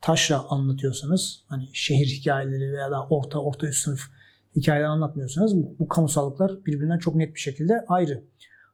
[0.00, 4.00] taşra anlatıyorsanız, hani şehir hikayeleri veya da orta orta üst sınıf
[4.56, 8.24] hikayeler anlatmıyorsanız bu, bu kamusallıklar birbirinden çok net bir şekilde ayrı.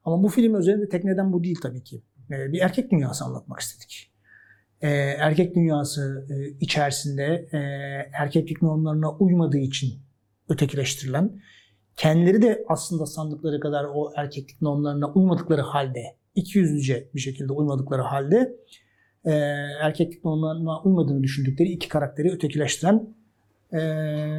[0.04, 2.02] Ama bu film özelinde tek neden bu değil tabii ki.
[2.30, 4.12] E, bir erkek dünyası anlatmak istedik.
[4.80, 7.58] E, erkek dünyası e, içerisinde e,
[8.12, 10.02] erkeklik normlarına uymadığı için
[10.48, 11.40] ötekileştirilen,
[11.96, 16.02] kendileri de aslında sandıkları kadar o erkeklik normlarına uymadıkları halde,
[16.34, 18.56] ikiyüzlüce bir şekilde uymadıkları halde
[19.26, 19.32] e,
[19.80, 23.14] erkeklik normlarına uymadığını düşündükleri iki karakteri ötekileştiren
[23.72, 23.80] e,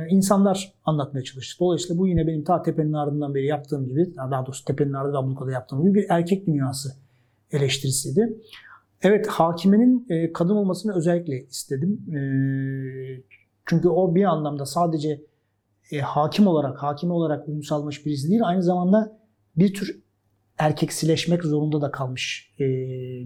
[0.09, 1.59] insanlar anlatmaya çalıştık.
[1.59, 5.17] Dolayısıyla bu yine benim ta Tepe'nin ardından beri yaptığım gibi, daha doğrusu Tepe'nin ardı ve
[5.17, 6.89] Abluka'da yaptığım gibi bir erkek dünyası
[7.51, 8.37] eleştirisiydi.
[9.01, 12.01] Evet, hakimenin e, kadın olmasını özellikle istedim.
[12.15, 12.19] E,
[13.65, 15.21] çünkü o bir anlamda sadece
[15.91, 19.19] e, hakim olarak, hakime olarak uyum sağlamış birisi değil, aynı zamanda
[19.55, 20.01] bir tür
[20.57, 22.65] erkeksileşmek zorunda da kalmış e,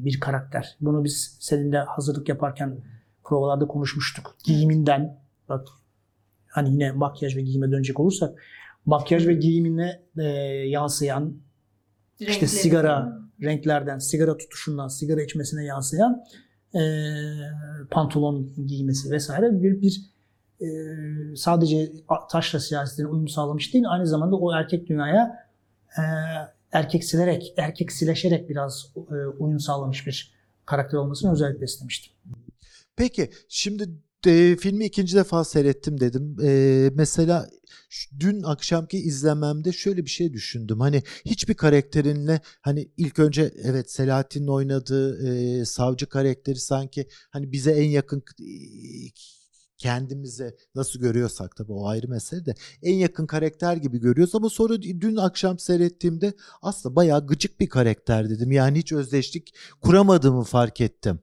[0.06, 0.78] bir karakter.
[0.82, 2.78] Bunu biz seninle hazırlık yaparken
[3.24, 4.36] provalarda konuşmuştuk.
[4.46, 5.68] Giyiminden, bak
[6.48, 8.40] hani yine makyaj ve giyime dönecek olursak,
[8.86, 10.24] makyaj ve giyimine e,
[10.68, 11.38] yansıyan,
[12.20, 12.50] işte Renkleri.
[12.50, 16.24] sigara, renklerden, sigara tutuşundan, sigara içmesine yansıyan
[16.76, 16.82] e,
[17.92, 20.02] pantolon giymesi vesaire bir, bir
[20.62, 20.68] e,
[21.36, 21.92] sadece
[22.32, 25.50] taşra siyasetine uyum sağlamış değil, aynı zamanda o erkek dünyaya
[25.98, 26.04] e,
[26.72, 30.34] erkeksilerek, erkeksileşerek biraz e, uyum sağlamış bir
[30.66, 32.14] karakter olmasını özellikle istemiştim.
[32.96, 33.90] Peki şimdi
[34.28, 36.38] e, filmi ikinci defa seyrettim dedim.
[36.44, 37.50] E, mesela
[38.20, 40.80] dün akşamki izlememde şöyle bir şey düşündüm.
[40.80, 47.72] Hani hiçbir karakterinle hani ilk önce evet Selahattin'in oynadığı e, savcı karakteri sanki hani bize
[47.72, 48.50] en yakın e,
[49.82, 54.82] kendimize nasıl görüyorsak tabii o ayrı mesele de en yakın karakter gibi görüyoruz ama sonra
[54.82, 58.52] dün akşam seyrettiğimde aslında bayağı gıcık bir karakter dedim.
[58.52, 61.20] Yani hiç özdeşlik kuramadığımı fark ettim.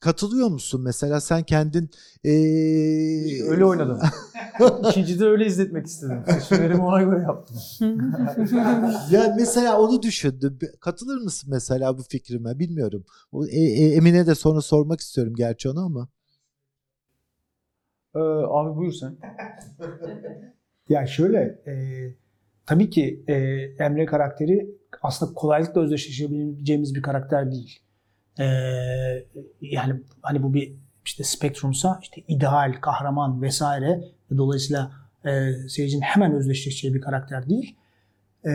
[0.00, 1.90] Katılıyor musun mesela sen kendin
[2.24, 4.00] eee, Öyle oynadım.
[4.90, 6.22] İkincide öyle izletmek istedim.
[6.26, 7.56] Seçimlerimi ona göre yaptım.
[9.10, 10.58] ya mesela onu düşündüm.
[10.80, 12.58] Katılır mısın mesela bu fikrime?
[12.58, 13.04] Bilmiyorum.
[13.48, 16.08] E- e- Emine de sonra sormak istiyorum gerçi onu ama.
[18.16, 19.16] Ee, abi buyur sen.
[20.88, 21.72] Ya şöyle, e,
[22.66, 23.34] tabii ki e,
[23.84, 24.70] Emre karakteri
[25.02, 27.80] aslında kolaylıkla özdeşleşebileceğimiz bir karakter değil.
[28.38, 28.44] E,
[29.60, 30.72] yani hani bu bir
[31.04, 34.00] işte spektrumsa işte ideal, kahraman vesaire
[34.30, 34.92] ve dolayısıyla
[35.24, 37.76] e, seyircinin hemen özdeşleşeceği bir karakter değil.
[38.44, 38.50] E,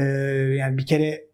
[0.58, 1.26] yani bir kere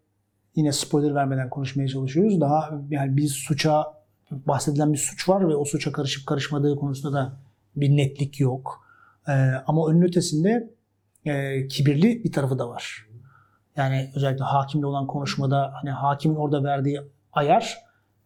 [0.55, 2.41] yine spoiler vermeden konuşmaya çalışıyoruz.
[2.41, 3.85] Daha yani bir suça
[4.31, 7.46] bahsedilen bir suç var ve o suça karışıp karışmadığı konusunda da
[7.77, 8.87] bir netlik yok.
[9.27, 9.31] E,
[9.67, 10.73] ama onun ötesinde
[11.25, 13.07] e, kibirli bir tarafı da var.
[13.75, 17.01] Yani özellikle hakimle olan konuşmada hani hakimin orada verdiği
[17.33, 17.77] ayar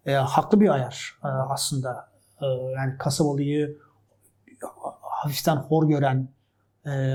[0.05, 2.11] e, haklı bir ayar e, aslında.
[2.41, 3.77] E, yani kasabalıyı
[5.01, 6.29] hafiften hor gören,
[6.85, 7.13] e,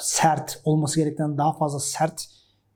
[0.00, 2.26] sert olması gerektiğinden daha fazla sert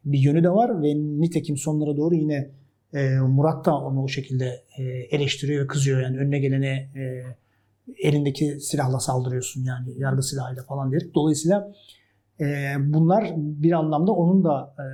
[0.05, 2.51] bir yönü de var ve nitekim sonlara doğru yine
[2.95, 6.01] e, Murat da onu o şekilde e, eleştiriyor ve kızıyor.
[6.01, 7.25] Yani önüne gelene e,
[7.98, 11.14] elindeki silahla saldırıyorsun yani yargı silahıyla falan diyerek.
[11.14, 11.72] Dolayısıyla
[12.40, 14.85] e, bunlar bir anlamda onun da e,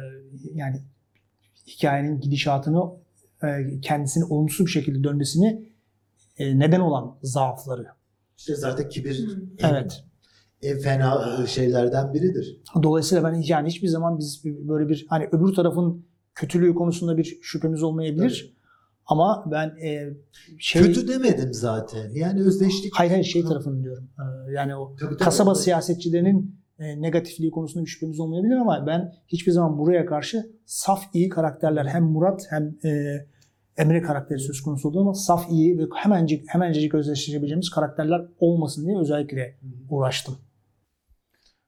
[0.55, 0.83] yani
[1.67, 2.83] hikayenin gidişatını
[3.43, 5.73] e, kendisini olumsuz bir şekilde dönmesini
[6.39, 7.87] e, neden olan zaafları.
[8.37, 10.05] İşte zaten kibir Evet.
[10.63, 12.61] en fena e, şeylerden biridir.
[12.83, 17.83] Dolayısıyla ben yani hiçbir zaman biz böyle bir hani öbür tarafın kötülüğü konusunda bir şüphemiz
[17.83, 18.56] olmayabilir.
[19.07, 20.11] Ama ben e,
[20.59, 22.11] şey Kötü demedim zaten.
[22.15, 22.95] Yani özdeşlik.
[22.95, 24.09] hayır hayır şey tarafını diyorum.
[24.19, 25.25] E, yani o Tabii, tabii.
[25.25, 31.05] kasaba siyasetçilerinin e, negatifliği konusunda bir şüphemiz olmayabilir ama ben hiçbir zaman buraya karşı saf
[31.13, 33.17] iyi karakterler hem Murat hem e,
[33.77, 38.99] Emre karakteri söz konusu olduğu ama saf iyi ve hemencik hemencecik özdeşleşebileceğimiz karakterler olmasın diye
[38.99, 39.57] özellikle
[39.91, 40.35] uğraştım.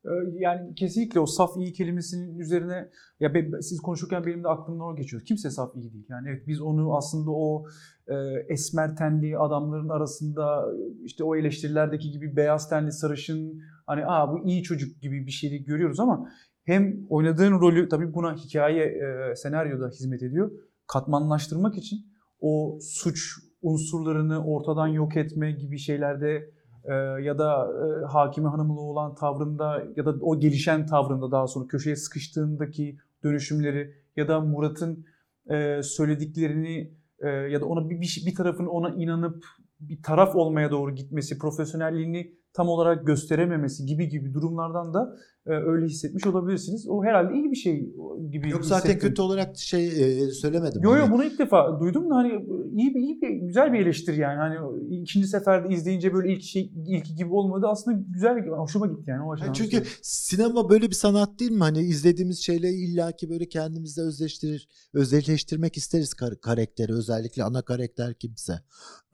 [0.08, 2.88] Ee, Yani kesinlikle o saf iyi kelimesinin üzerine
[3.20, 5.22] ya be- siz konuşurken benim de aklımdan o geçiyor.
[5.22, 6.06] Kimse saf iyi değil.
[6.08, 7.64] Yani evet biz onu aslında o
[8.08, 8.14] e,
[8.48, 10.64] esmer tenli adamların arasında
[11.04, 15.64] işte o eleştirilerdeki gibi beyaz tenli sarışın hani aa bu iyi çocuk gibi bir şeyi
[15.64, 16.28] görüyoruz ama
[16.64, 20.50] hem oynadığın rolü tabii buna hikaye e, senaryoda hizmet ediyor.
[20.86, 21.98] Katmanlaştırmak için
[22.40, 23.20] o suç
[23.62, 26.50] unsurlarını ortadan yok etme gibi şeylerde
[26.84, 31.66] Ee, ya da e, Hakime Hanım'la olan tavrında ya da o gelişen tavrında daha sonra
[31.66, 35.06] köşeye sıkıştığındaki dönüşümleri ya da Murat'ın
[35.50, 39.44] e, söylediklerini e, ya da ona bir, bir, bir tarafın ona inanıp
[39.80, 45.16] bir taraf olmaya doğru gitmesi, profesyonelliğini tam olarak gösterememesi gibi gibi durumlardan da
[45.46, 46.88] e, öyle hissetmiş olabilirsiniz.
[46.88, 47.94] O herhalde iyi bir şey
[48.30, 49.08] gibi Yok zaten hissettim.
[49.08, 50.82] kötü olarak şey e, söylemedim.
[50.82, 52.28] Yo yo Hani bunu ilk defa duydum da hani
[52.72, 54.36] iyi bir iyi bir güzel bir eleştiri yani.
[54.36, 54.56] Hani
[55.02, 57.66] ikinci seferde izleyince böyle ilk şey ilki gibi olmadı.
[57.68, 59.46] Aslında güzel hoşuma gitti yani o açıdan.
[59.46, 61.58] Yani çünkü sinema böyle bir sanat değil mi?
[61.60, 68.52] Hani izlediğimiz şeyle illaki böyle kendimizle özleştirir, özdeşleştirmek isteriz kar- karakteri özellikle ana karakter kimse.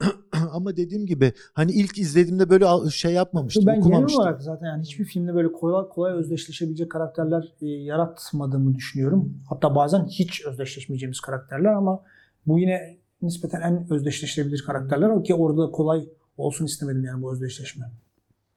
[0.51, 4.21] Ama dediğim gibi hani ilk izlediğimde böyle şey yapmamıştım, Ben genel okumamıştım.
[4.21, 9.33] olarak zaten yani hiçbir filmde böyle kolay kolay özdeşleşebilecek karakterler e, yaratmadığımı düşünüyorum.
[9.49, 12.03] Hatta bazen hiç özdeşleşmeyeceğimiz karakterler ama
[12.47, 17.85] bu yine nispeten en özdeşleştirebilir karakterler o ki orada kolay olsun istemedim yani bu özdeşleşme.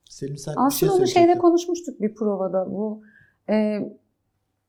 [0.05, 2.71] Selim sen bir şey Aslında onu şeyde konuşmuştuk bir provada.
[2.71, 3.03] Bu
[3.51, 3.81] e,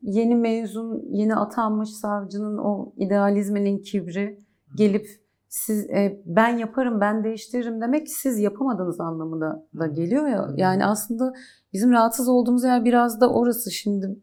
[0.01, 4.39] yeni mezun, yeni atanmış savcının o idealizminin kibri
[4.75, 5.07] gelip
[5.49, 10.49] siz e, ben yaparım, ben değiştiririm demek siz yapamadığınız anlamında da geliyor ya.
[10.55, 11.33] Yani aslında
[11.73, 13.71] bizim rahatsız olduğumuz yer biraz da orası.
[13.71, 14.19] Şimdi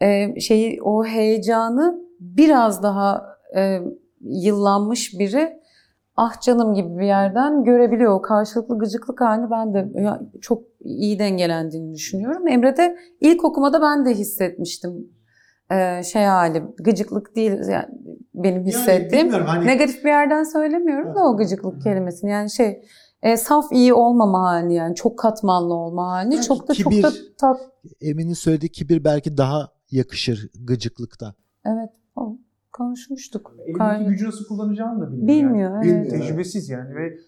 [0.00, 3.80] e, şeyi o heyecanı biraz daha e,
[4.20, 5.60] yıllanmış biri
[6.16, 8.12] ah canım gibi bir yerden görebiliyor.
[8.12, 9.92] O karşılıklı gıcıklık halini ben de
[10.40, 12.48] çok iyi dengelendiğini düşünüyorum.
[12.48, 15.17] Emre'de ilk okumada ben de hissetmiştim.
[15.72, 17.86] Ee, şey hali gıcıklık değil yani
[18.34, 19.24] benim hissettiğim.
[19.26, 22.30] bilmiyorum, hani- Negatif bir yerden söylemiyorum da o gıcıklık kelimesini.
[22.30, 22.82] Yani şey
[23.22, 26.30] e, saf iyi olmama hali yani çok katmanlı olma hali.
[26.30, 27.60] Belki çok da çok da kibir- tat
[28.00, 31.34] Emin'in söylediği kibir belki daha yakışır gıcıklıktan.
[31.66, 32.36] evet o,
[32.72, 33.54] konuşmuştuk.
[33.58, 35.28] Elindeki Kar- gücü nasıl kullanacağını da bilmiyor.
[35.28, 35.90] Bilmiyor, yani.
[35.90, 36.10] evet.
[36.10, 37.18] Tecrübesiz yani ve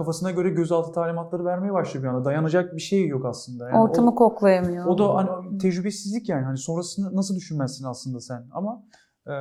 [0.00, 2.24] kafasına göre gözaltı talimatları vermeye başlıyor bir anda.
[2.24, 3.68] Dayanacak bir şey yok aslında.
[3.68, 4.86] Yani Ortamı o, koklayamıyor.
[4.86, 6.44] o da hani tecrübesizlik yani.
[6.44, 8.48] Hani sonrasını nasıl düşünmezsin aslında sen.
[8.52, 8.84] Ama
[9.26, 9.34] e,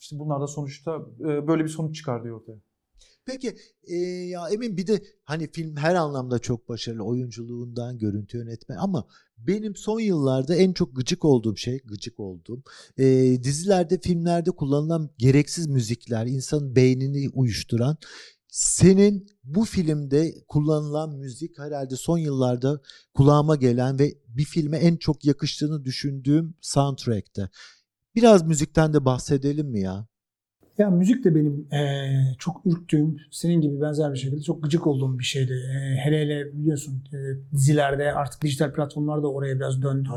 [0.00, 2.58] işte bunlar da sonuçta e, böyle bir sonuç çıkardı ortaya.
[3.26, 3.94] Peki e,
[4.28, 9.06] ya Emin bir de hani film her anlamda çok başarılı oyunculuğundan görüntü yönetme ama
[9.38, 12.62] benim son yıllarda en çok gıcık olduğum şey gıcık olduğum
[12.98, 13.04] e,
[13.42, 17.96] dizilerde filmlerde kullanılan gereksiz müzikler insanın beynini uyuşturan
[18.48, 22.80] senin bu filmde kullanılan müzik herhalde son yıllarda
[23.14, 27.48] kulağıma gelen ve bir filme en çok yakıştığını düşündüğüm soundtrack'te.
[28.14, 30.06] Biraz müzikten de bahsedelim mi ya?
[30.78, 35.18] Ya müzik de benim eee, çok ürktüğüm, senin gibi benzer bir şekilde çok gıcık olduğum
[35.18, 35.52] bir şeydi.
[35.52, 37.18] Eee, hele hele biliyorsun eee,
[37.52, 40.08] dizilerde artık dijital platformlar da oraya biraz döndü.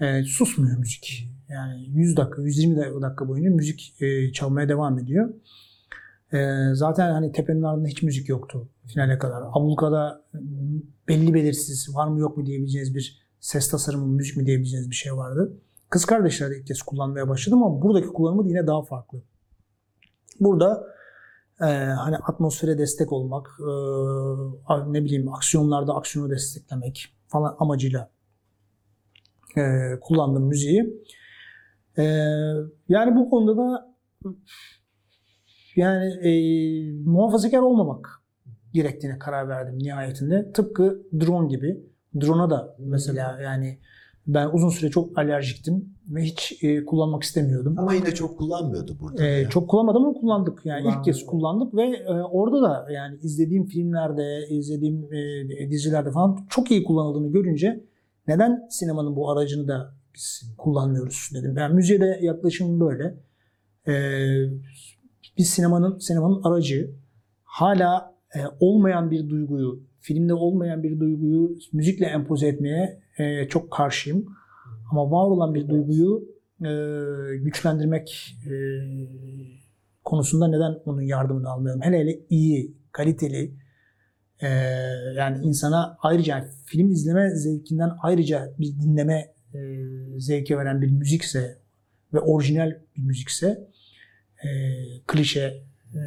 [0.00, 1.28] Eee, susmuyor müzik.
[1.48, 5.34] Yani 100 dakika, 120 dakika boyunca müzik eee, çalmaya devam ediyor.
[6.32, 9.42] Eee, zaten hani tepenin ardında hiç müzik yoktu finale kadar.
[9.52, 10.40] Ablukada m,
[11.08, 15.16] belli belirsiz var mı yok mu diyebileceğiniz bir ses tasarımı, müzik mi diyebileceğiniz bir şey
[15.16, 15.52] vardı.
[15.90, 19.22] Kız kardeşler de ilk kez kullanmaya başladım ama buradaki kullanımı da yine daha farklı.
[20.40, 20.86] Burada
[21.60, 28.10] e, hani atmosfere destek olmak, e, ne bileyim aksiyonlarda aksiyonu desteklemek falan amacıyla
[29.56, 29.62] e,
[30.00, 31.04] kullandığım müziği.
[31.98, 32.02] E,
[32.88, 33.96] yani bu konuda da
[35.76, 36.30] yani e,
[37.04, 38.22] muhafazakar olmamak
[38.72, 40.52] gerektiğine karar verdim nihayetinde.
[40.52, 41.80] Tıpkı drone gibi.
[42.20, 43.78] Drone'a da mesela yani
[44.26, 47.78] ben uzun süre çok alerjiktim ve hiç e, kullanmak istemiyordum.
[47.78, 49.24] Ama yine çok kullanmıyordu burada.
[49.24, 49.48] Ee, ya.
[49.48, 50.66] çok kullanmadım ama kullandık.
[50.66, 51.74] Yani ilk kez Kullandık.
[51.74, 57.84] ve e, orada da yani izlediğim filmlerde, izlediğim e, dizilerde falan çok iyi kullanıldığını görünce
[58.28, 61.56] neden sinemanın bu aracını da biz kullanmıyoruz dedim.
[61.56, 63.14] Ben müziğe de yaklaşımım böyle.
[63.88, 63.92] Ee,
[65.40, 66.90] biz sinemanın sinemanın aracı
[67.44, 74.26] hala e, olmayan bir duyguyu, filmde olmayan bir duyguyu müzikle empoze etmeye e, çok karşıyım.
[74.90, 76.28] Ama var olan bir duyguyu
[76.60, 76.70] e,
[77.36, 78.52] güçlendirmek e,
[80.04, 81.82] konusunda neden onun yardımını almayalım?
[81.82, 83.54] Hele hele iyi, kaliteli,
[84.40, 84.48] e,
[85.16, 89.58] yani insana ayrıca film izleme zevkinden ayrıca bir dinleme e,
[90.18, 91.58] zevki veren bir müzikse
[92.14, 93.70] ve orijinal bir müzikse
[94.44, 94.48] e,
[95.06, 96.00] klişe e,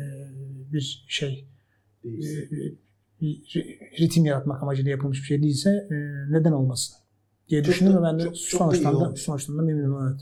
[0.74, 1.48] bir şey
[2.06, 2.10] e,
[4.00, 5.96] ritim yaratmak amacıyla yapılmış bir şey değilse e,
[6.34, 6.96] neden olmasın
[7.50, 10.08] diye Çok düşündüm da- ve ben de çok- çok da sonuçtan da, sonuçtan da memnunum
[10.12, 10.22] evet.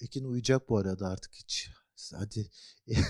[0.00, 1.70] Ekin uyuyacak bu arada artık hiç.
[2.14, 2.50] Hadi.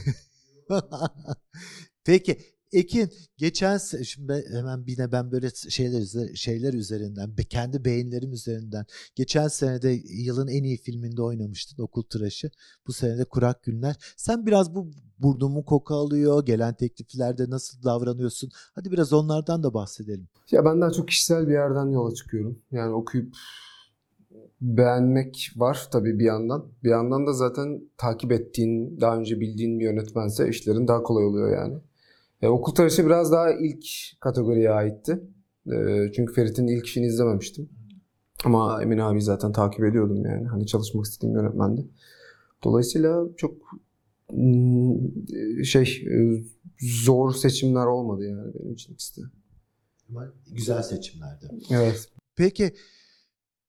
[2.05, 2.39] Peki
[2.75, 9.83] Ekin geçen şimdi hemen yine ben böyle şeyler şeyler üzerinden kendi beğenilerim üzerinden geçen sene
[9.83, 12.51] de yılın en iyi filminde oynamıştın Okul Tıraşı.
[12.87, 13.97] Bu sene de Kurak Günler.
[14.17, 18.51] Sen biraz bu burnumu koku alıyor, gelen tekliflerde nasıl davranıyorsun?
[18.75, 20.29] Hadi biraz onlardan da bahsedelim.
[20.51, 22.59] Ya ben daha çok kişisel bir yerden yola çıkıyorum.
[22.73, 23.35] Yani okuyup
[24.61, 26.67] beğenmek var tabii bir yandan.
[26.85, 31.57] Bir yandan da zaten takip ettiğin, daha önce bildiğin bir yönetmense işlerin daha kolay oluyor
[31.57, 31.79] yani.
[32.45, 33.87] E, Okul Tıraşı biraz daha ilk
[34.21, 35.21] kategoriye aitti.
[35.67, 35.77] E,
[36.17, 37.69] çünkü Ferit'in ilk işini izlememiştim.
[38.45, 40.47] Ama Emin abi zaten takip ediyordum yani.
[40.47, 41.87] Hani çalışmak istediğim yönetmendi.
[42.65, 43.55] Dolayısıyla çok
[44.33, 46.45] mm, şey e,
[46.81, 49.27] zor seçimler olmadı yani benim için ikisi de.
[50.11, 51.49] Ama güzel seçimlerdi.
[51.71, 52.09] Evet.
[52.37, 52.73] Peki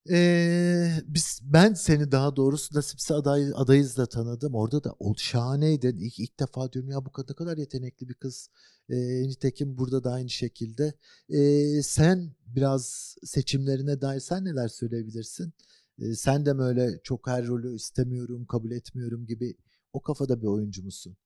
[0.10, 4.56] eee, biz ben seni daha doğrusu nasipse aday adayızla tanıdım.
[4.56, 5.98] Orada da o şahaneydin.
[5.98, 8.50] İlk, ilk defa diyorum ya bu kadar, ne kadar yetenekli bir kız.
[8.90, 10.94] Eee, nitekim burada da aynı şekilde.
[11.30, 15.54] Eee, sen biraz seçimlerine dair sen neler söyleyebilirsin?
[16.00, 19.56] Eee, sen de mi öyle çok her rolü istemiyorum, kabul etmiyorum gibi
[19.94, 21.18] o kafada bir oyuncu musun?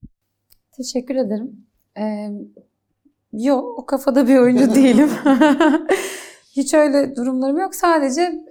[0.71, 1.65] Teşekkür ederim.
[1.97, 2.29] Ee,
[3.33, 5.09] yok, o kafada bir oyuncu değilim.
[6.51, 7.75] Hiç öyle durumlarım yok.
[7.75, 8.45] Sadece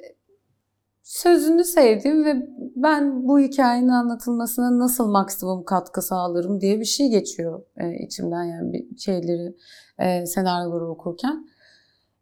[1.09, 7.63] sözünü sevdiğim ve ben bu hikayenin anlatılmasına nasıl maksimum katkı sağlarım diye bir şey geçiyor
[7.77, 9.57] e, içimden yani bir şeyleri,
[9.99, 11.47] e, senaryoları okurken.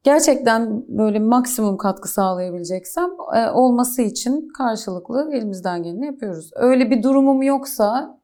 [0.03, 6.51] Gerçekten böyle maksimum katkı sağlayabileceksem e, olması için karşılıklı elimizden geleni yapıyoruz.
[6.55, 8.20] Öyle bir durumum yoksa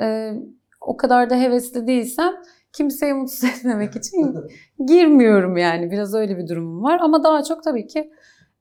[0.00, 0.32] e,
[0.80, 2.32] o kadar da hevesli değilsem
[2.72, 4.34] kimseyi mutsuz etmemek için
[4.86, 5.90] girmiyorum yani.
[5.90, 8.10] Biraz öyle bir durumum var ama daha çok tabii ki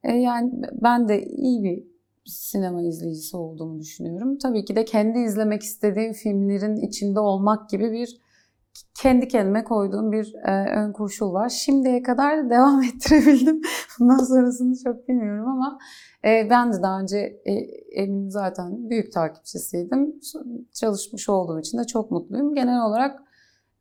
[0.04, 1.84] e, yani ben de iyi bir
[2.26, 4.38] sinema izleyicisi olduğumu düşünüyorum.
[4.38, 8.22] Tabii ki de kendi izlemek istediğim filmlerin içinde olmak gibi bir
[9.02, 11.50] kendi kendime koyduğum bir e, ön koşul var.
[11.50, 13.62] Şimdiye kadar da devam ettirebildim.
[14.00, 15.80] Bundan sonrasını çok bilmiyorum ama
[16.26, 17.54] e, ben de daha önce e,
[18.02, 20.16] Emin zaten büyük takipçisiydim.
[20.74, 22.56] Çalışmış olduğum için de çok mutluyum.
[22.56, 23.24] Genel olarak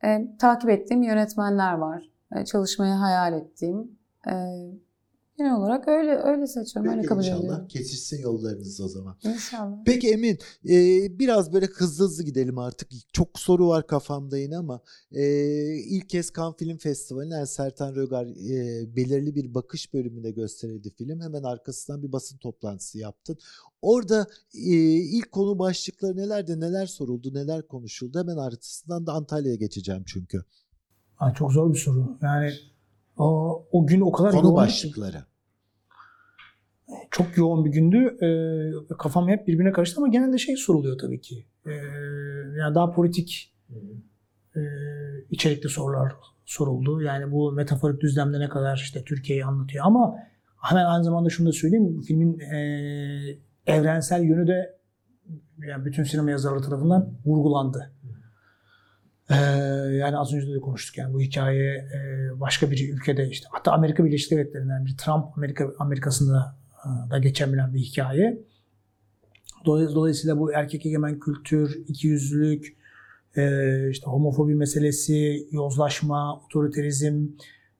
[0.04, 2.10] e, takip ettiğim yönetmenler var.
[2.36, 3.98] E, çalışmayı hayal ettiğim.
[4.28, 4.32] E,
[5.38, 6.90] genel olarak öyle öyle seçiyorum.
[6.90, 7.68] Öyle Peki kabul inşallah ediyorum.
[7.68, 9.16] kesişsin yollarınız o zaman.
[9.24, 9.76] İnşallah.
[9.84, 12.88] Peki Emin, e, biraz böyle hızlı hızlı gidelim artık.
[13.12, 14.80] Çok soru var kafamda yine ama
[15.12, 15.24] e,
[15.74, 21.20] ilk kez Cannes Film Festivali'ne Sertan Röger e, belirli bir bakış bölümünde gösterildi film.
[21.20, 23.38] Hemen arkasından bir basın toplantısı yaptın.
[23.82, 28.18] Orada e, ilk konu başlıkları nelerdi, neler soruldu, neler konuşuldu?
[28.18, 30.44] Hemen arkasından da Antalya'ya geçeceğim çünkü.
[31.18, 32.18] Aa, çok zor bir soru.
[32.22, 32.52] Yani
[33.16, 35.24] o, o gün o kadar Konu yoğun başlıkları.
[37.10, 38.16] çok yoğun bir gündü.
[38.24, 41.46] Ee, kafam hep birbirine karıştı ama genelde şey soruluyor tabii ki.
[41.66, 41.70] Ee,
[42.58, 43.54] yani daha politik
[44.56, 44.60] e,
[45.30, 46.12] içerikli sorular
[46.44, 47.02] soruldu.
[47.02, 50.16] Yani bu metaforik düzlemde ne kadar işte Türkiye'yi anlatıyor ama
[50.62, 52.00] hemen aynı zamanda şunu da söyleyeyim.
[52.00, 52.58] Filmin e,
[53.66, 54.76] evrensel yönü de
[55.68, 57.92] yani bütün sinema yazarları tarafından vurgulandı.
[59.30, 59.34] Ee,
[59.96, 64.04] yani az önce de konuştuk yani bu hikaye e, başka bir ülkede işte hatta Amerika
[64.04, 68.38] Birleşik Devletleri'nden bir Trump Amerika Amerika'sında e, da geçebilen bir hikaye.
[69.64, 72.76] Dolay- Dolayısıyla bu erkek egemen kültür, ikiyüzlülük,
[73.36, 77.26] e, işte homofobi meselesi, yozlaşma, otoriterizm,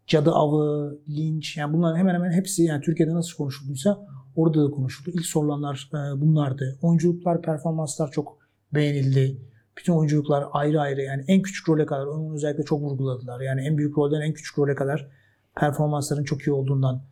[0.06, 4.06] cadı avı, linç yani bunların hemen hemen hepsi yani Türkiye'de nasıl konuşulduysa
[4.36, 5.10] orada da konuşuldu.
[5.14, 6.78] İlk sorulanlar e, bunlardı.
[6.82, 8.38] Oyunculuklar, performanslar çok
[8.74, 9.36] beğenildi.
[9.78, 13.40] Bütün oyunculuklar ayrı ayrı yani en küçük role kadar onu özellikle çok vurguladılar.
[13.40, 15.08] Yani en büyük rolden en küçük role kadar
[15.56, 17.02] performansların çok iyi olduğundan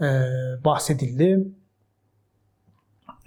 [0.00, 0.08] e,
[0.64, 1.48] bahsedildi.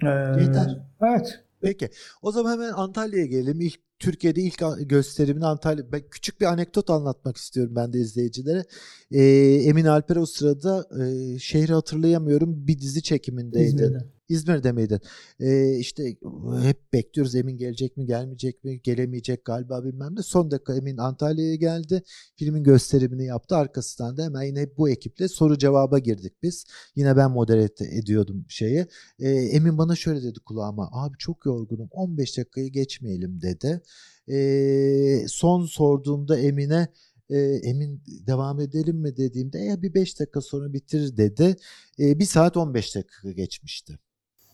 [0.02, 0.08] E,
[0.40, 0.80] Yeter.
[1.02, 1.40] Evet.
[1.60, 1.90] Peki.
[2.22, 3.60] O zaman hemen Antalya'ya gelelim.
[3.60, 5.92] İlk Türkiye'de ilk gösterimini Antalya.
[5.92, 8.64] Ben küçük bir anekdot anlatmak istiyorum ben de izleyicilere.
[9.10, 9.24] Ee,
[9.64, 13.66] Emin Alper o sırada e, şehri hatırlayamıyorum bir dizi çekimindeydi.
[13.66, 14.04] İzmir'de.
[14.30, 15.00] İzmir'de miydin?
[15.40, 16.16] Ee, işte
[16.62, 20.22] hep bekliyoruz Emin gelecek mi gelmeyecek mi gelemeyecek galiba bilmem ne.
[20.22, 22.02] Son dakika Emin Antalya'ya geldi.
[22.36, 23.56] Filmin gösterimini yaptı.
[23.56, 26.64] Arkasından da hemen yine bu ekiple soru cevaba girdik biz.
[26.96, 28.86] Yine ben modere ediyordum şeyi.
[29.18, 30.88] Ee, Emin bana şöyle dedi kulağıma.
[30.92, 33.80] Abi çok yorgunum 15 dakikayı geçmeyelim dedi.
[34.28, 36.88] Ee, son sorduğumda Emin'e
[37.30, 41.56] e, Emin devam edelim mi dediğimde ya bir 5 dakika sonra bitir dedi.
[41.98, 43.98] E, bir saat 15 dakika geçmişti.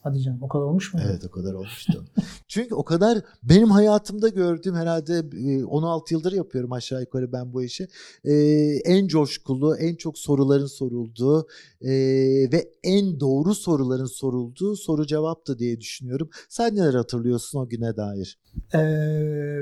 [0.06, 1.00] Hadi canım o kadar olmuş mu?
[1.04, 2.04] Evet o kadar olmuştu.
[2.48, 7.62] Çünkü o kadar benim hayatımda gördüğüm herhalde e, 16 yıldır yapıyorum aşağı yukarı ben bu
[7.62, 7.88] işi.
[8.24, 8.34] E,
[8.84, 11.46] en coşkulu, en çok soruların sorulduğu
[11.80, 11.90] e,
[12.52, 16.30] ve en doğru soruların sorulduğu soru cevaptı diye düşünüyorum.
[16.48, 18.38] Sen neler hatırlıyorsun o güne dair?
[18.74, 19.60] Ee,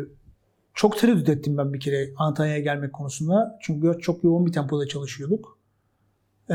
[0.75, 3.59] çok tereddüt ettim ben bir kere Antalya'ya gelmek konusunda.
[3.61, 5.59] Çünkü çok yoğun bir tempoda çalışıyorduk.
[6.49, 6.55] Ee,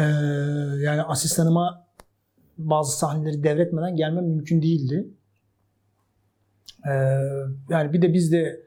[0.80, 1.89] yani asistanıma
[2.60, 5.08] bazı sahneleri devretmeden gelmem mümkün değildi.
[6.88, 6.92] Ee,
[7.70, 8.64] yani bir de biz de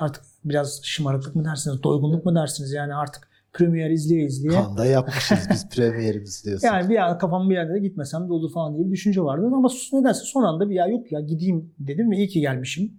[0.00, 2.72] artık biraz şımarıklık mı dersiniz, doygunluk mu dersiniz?
[2.72, 4.62] Yani artık Premier izleye izleye.
[4.62, 6.66] Kanda yapmışız biz premierimiz diyorsun.
[6.72, 9.46] Yani bir yer, kafam bir yerde de gitmesem de olur falan diye bir düşünce vardı.
[9.46, 12.92] Ama nedense son anda bir ya yok ya gideyim dedim ve iyi ki gelmişim.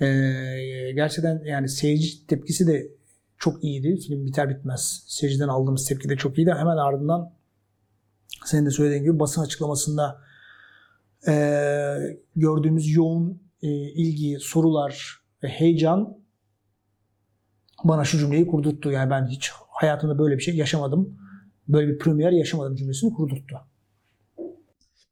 [0.00, 2.88] Ee, gerçekten yani seyirci tepkisi de
[3.38, 3.96] çok iyiydi.
[3.96, 5.04] Film biter bitmez.
[5.06, 6.50] Seyirciden aldığımız tepki de çok iyiydi.
[6.56, 7.32] Hemen ardından
[8.44, 10.30] senin de söylediğin gibi basın açıklamasında
[11.28, 11.96] ee,
[12.36, 16.18] gördüğümüz yoğun e, ilgi, sorular ve heyecan
[17.84, 18.90] bana şu cümleyi kurdurttu.
[18.90, 21.18] Yani ben hiç hayatımda böyle bir şey yaşamadım.
[21.68, 23.56] Böyle bir premier yaşamadım cümlesini kurdurttu.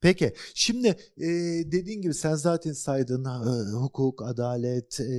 [0.01, 1.27] Peki şimdi e,
[1.73, 5.15] dediğin gibi sen zaten saydın e, hukuk, adalet, e,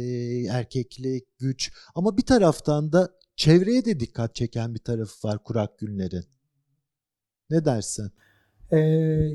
[0.49, 6.38] erkeklik, güç ama bir taraftan da çevreye de dikkat çeken bir tarafı var Kurak Günler'in.
[7.49, 8.11] Ne dersin?
[8.71, 8.77] Ee,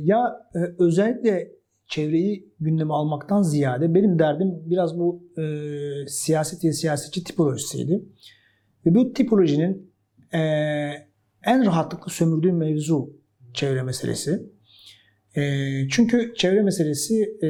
[0.02, 1.52] ya e, özellikle
[1.86, 5.44] çevreyi gündeme almaktan ziyade benim derdim biraz bu e,
[6.08, 8.04] siyaset ve siyasetçi tipolojisiydi.
[8.86, 9.90] Ve bu tipolojinin
[10.32, 10.38] e,
[11.44, 13.10] en rahatlıkla sömürdüğü mevzu
[13.54, 14.42] çevre meselesi.
[15.36, 15.42] E,
[15.88, 17.48] çünkü çevre meselesi e,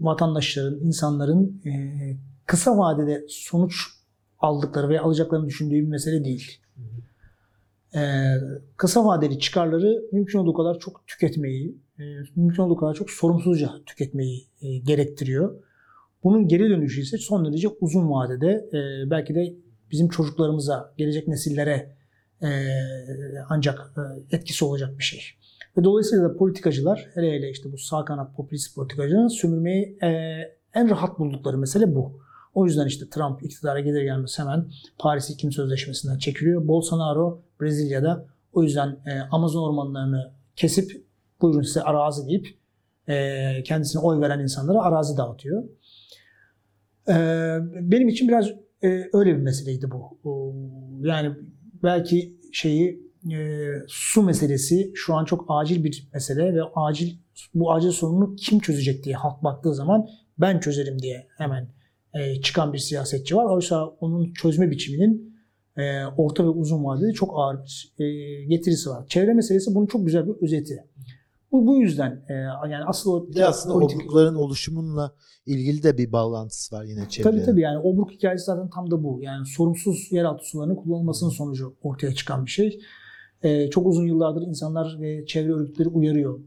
[0.00, 1.72] vatandaşların, insanların e,
[2.46, 3.74] kısa vadede sonuç
[4.38, 6.60] aldıkları ve alacaklarını düşündüğü bir mesele değil.
[7.94, 8.00] E,
[8.76, 12.02] kısa vadeli çıkarları mümkün olduğu kadar çok tüketmeyi, e,
[12.36, 15.62] mümkün olduğu kadar çok sorumsuzca tüketmeyi e, gerektiriyor.
[16.24, 19.54] Bunun geri dönüşü ise son derece uzun vadede e, belki de
[19.90, 21.98] bizim çocuklarımıza, gelecek nesillere
[23.48, 23.92] ancak
[24.30, 25.20] etkisi olacak bir şey.
[25.76, 29.98] Ve dolayısıyla da politikacılar, hele hele işte bu sağ kanat popülist politikacıların sömürmeyi
[30.74, 32.20] en rahat buldukları mesele bu.
[32.54, 34.68] O yüzden işte Trump iktidara gelir gelmez hemen
[34.98, 36.68] Paris İklim Sözleşmesi'nden çekiliyor.
[36.68, 41.06] Bolsonaro Brezilya'da o yüzden e, Amazon ormanlarını kesip
[41.40, 42.58] buyurun size arazi deyip
[43.08, 45.64] e, kendisine oy veren insanlara arazi dağıtıyor.
[47.08, 47.14] E,
[47.80, 48.48] benim için biraz
[48.82, 50.18] e, öyle bir meseleydi bu.
[50.24, 50.54] O,
[51.02, 51.34] yani
[51.82, 57.16] belki şeyi e, su meselesi şu an çok acil bir mesele ve acil
[57.54, 61.68] bu acil sorunu kim çözecek diye halk baktığı zaman ben çözerim diye hemen
[62.14, 63.44] e, çıkan bir siyasetçi var.
[63.44, 65.27] Oysa onun çözme biçiminin
[65.78, 69.06] e, orta ve uzun vadede çok ağır bir e, getirisi var.
[69.08, 70.84] Çevre meselesi bunun çok güzel bir özeti.
[71.52, 72.34] Bu bu yüzden e,
[72.70, 75.12] yani asıl o de aslında obrukların oluşumunla
[75.46, 77.30] ilgili de bir bağlantısı var yine çevreye.
[77.30, 79.18] Tabii tabii yani obruk hikayesi zaten tam da bu.
[79.22, 82.80] Yani sorumsuz yeraltı sularının kullanılmasının sonucu ortaya çıkan bir şey.
[83.70, 86.40] Çok uzun yıllardır insanlar ve çevre örgütleri uyarıyor.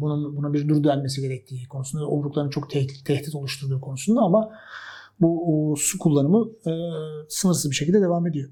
[0.00, 4.50] Bunun buna bir dur denmesi gerektiği konusunda, obrukların çok tehdit, tehdit oluşturduğu konusunda ama
[5.20, 6.72] bu o, su kullanımı e,
[7.28, 8.50] sınırsız bir şekilde devam ediyor.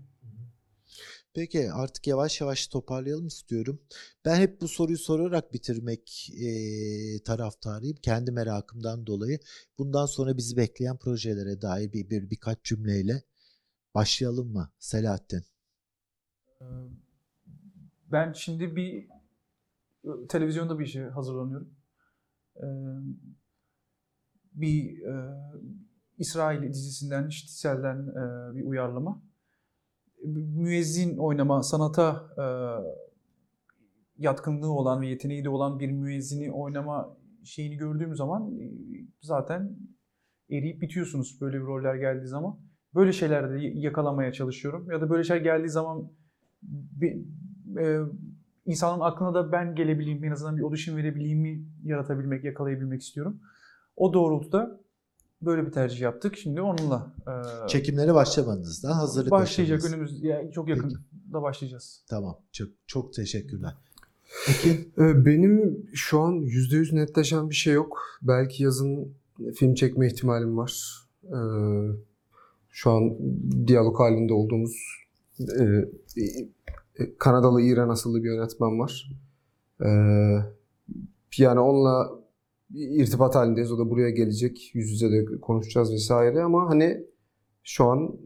[1.36, 3.80] Peki artık yavaş yavaş toparlayalım istiyorum.
[4.24, 6.48] Ben hep bu soruyu sorarak bitirmek e,
[7.22, 7.96] taraftarıyım.
[8.02, 9.38] Kendi merakımdan dolayı.
[9.78, 13.22] Bundan sonra bizi bekleyen projelere dair bir, bir birkaç cümleyle
[13.94, 15.44] başlayalım mı Selahattin?
[18.12, 19.08] Ben şimdi bir
[20.28, 21.76] televizyonda bir işe hazırlanıyorum.
[24.52, 25.02] Bir
[26.18, 28.06] İsrail dizisinden, Şitsel'den
[28.54, 29.25] bir uyarlama.
[30.24, 32.46] Müezzin oynama, sanata e,
[34.18, 38.72] yatkınlığı olan ve yeteneği de olan bir müezzini oynama şeyini gördüğüm zaman e,
[39.20, 39.76] zaten
[40.50, 42.58] eriyip bitiyorsunuz böyle bir roller geldiği zaman.
[42.94, 44.90] Böyle şeylerde yakalamaya çalışıyorum.
[44.90, 46.12] Ya da böyle şey geldiği zaman
[46.62, 47.16] bir,
[47.78, 48.00] e,
[48.66, 53.40] insanın aklına da ben gelebileyim, en azından bir audition verebileyimi yaratabilmek, yakalayabilmek istiyorum.
[53.96, 54.80] O doğrultuda
[55.42, 56.36] böyle bir tercih yaptık.
[56.36, 61.32] Şimdi onunla e, Çekimlere başlamadınız daha hazırlık başlayacak önümüz yani çok yakın Peki.
[61.32, 62.04] da başlayacağız.
[62.08, 62.38] Tamam.
[62.52, 63.74] Çok çok teşekkürler.
[64.48, 68.02] Ekin Ee, Benim şu an %100 netleşen bir şey yok.
[68.22, 69.14] Belki yazın
[69.54, 71.02] film çekme ihtimalim var.
[71.24, 71.36] Ee,
[72.70, 73.16] Şu an
[73.66, 74.76] diyalog halinde olduğumuz
[75.40, 75.64] e,
[76.98, 79.10] e, Kanadalı İran asıllı bir yönetmen var.
[81.38, 82.10] Yani onunla
[82.76, 83.72] irtibat halindeyiz.
[83.72, 84.70] O da buraya gelecek.
[84.74, 87.06] Yüz yüze de konuşacağız vesaire ama hani
[87.62, 88.16] şu an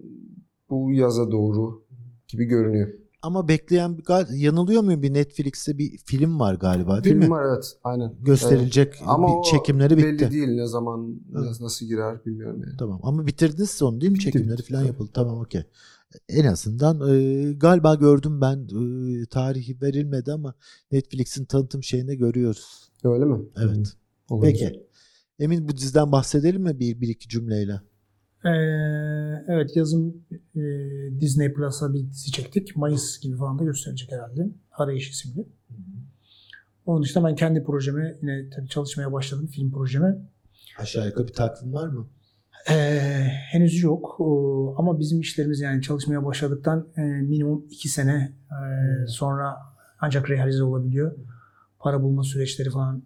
[0.71, 1.85] bu yaza doğru
[2.29, 2.89] gibi görünüyor.
[3.23, 3.99] ama bekleyen
[4.35, 7.31] yanılıyor muyum bir Netflix'te bir film var galiba değil Film mi?
[7.31, 8.13] var evet aynen.
[8.23, 10.07] Gösterilecek Ama bir çekimleri bitti.
[10.07, 11.61] Belli değil ne zaman Evet.
[11.61, 12.77] nasıl girer bilmiyorum yani.
[12.79, 14.19] Tamam ama bitirdiniz siz onu değil mi?
[14.19, 15.11] Bitti, Çekimleri falan yapıldı.
[15.15, 15.63] Tamam okey.
[16.29, 18.59] En azından e, galiba gördüm ben
[19.23, 20.55] e, tarihi verilmedi ama
[20.93, 22.91] Netflix'in tanıtım şeyinde görüyoruz.
[23.05, 23.39] Öyle mi?
[23.65, 23.97] Evet.
[24.31, 24.53] Olabilir.
[24.53, 24.87] Peki.
[25.39, 27.81] Emin bu diziden bahsedelim mi bir, bir iki cümleyle?
[28.45, 28.51] Ee,
[29.49, 30.27] evet yazın
[30.57, 30.61] e,
[31.21, 32.77] Disney Plus'a bir dizi çektik.
[32.77, 34.49] Mayıs gibi falan da gösterecek herhalde.
[34.73, 35.47] Arayış isimli.
[36.87, 40.19] Onun dışında ben kendi projeme yine tabii çalışmaya başladım film projeme.
[40.79, 42.09] Aşağı yukarı bir takvim var mı?
[42.71, 42.75] Ee,
[43.53, 44.25] henüz yok Ee,
[44.77, 49.57] ama bizim işlerimiz yani çalışmaya başladıktan e, minimum iki sene e, sonra
[50.01, 51.17] ancak realize olabiliyor.
[51.79, 53.03] Para bulma süreçleri falan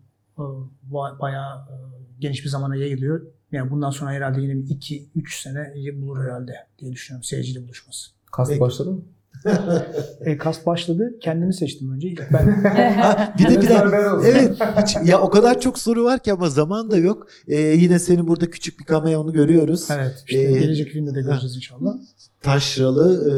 [1.20, 1.74] bayağı e,
[2.18, 3.26] geniş bir zamana yayılıyor.
[3.52, 8.10] Yani bundan sonra herhalde yine bir iki, üç sene bulur herhalde diye düşünüyorum seyirciyle buluşması.
[8.32, 8.60] Kast Peki.
[8.60, 9.00] başladı mı?
[10.20, 11.14] E, kast başladı.
[11.20, 12.08] Kendimi seçtim önce.
[12.08, 13.78] İlk ben Ha, bir de bir de
[14.24, 14.56] evet
[14.86, 17.26] hiç- ya o kadar çok soru var ki ama zaman da yok.
[17.48, 19.88] Ee, yine senin burada küçük bir cameo'nu görüyoruz.
[19.90, 21.94] evet işte Ee, gelecek filmde de göreceğiz inşallah.
[22.42, 23.30] Taşralı,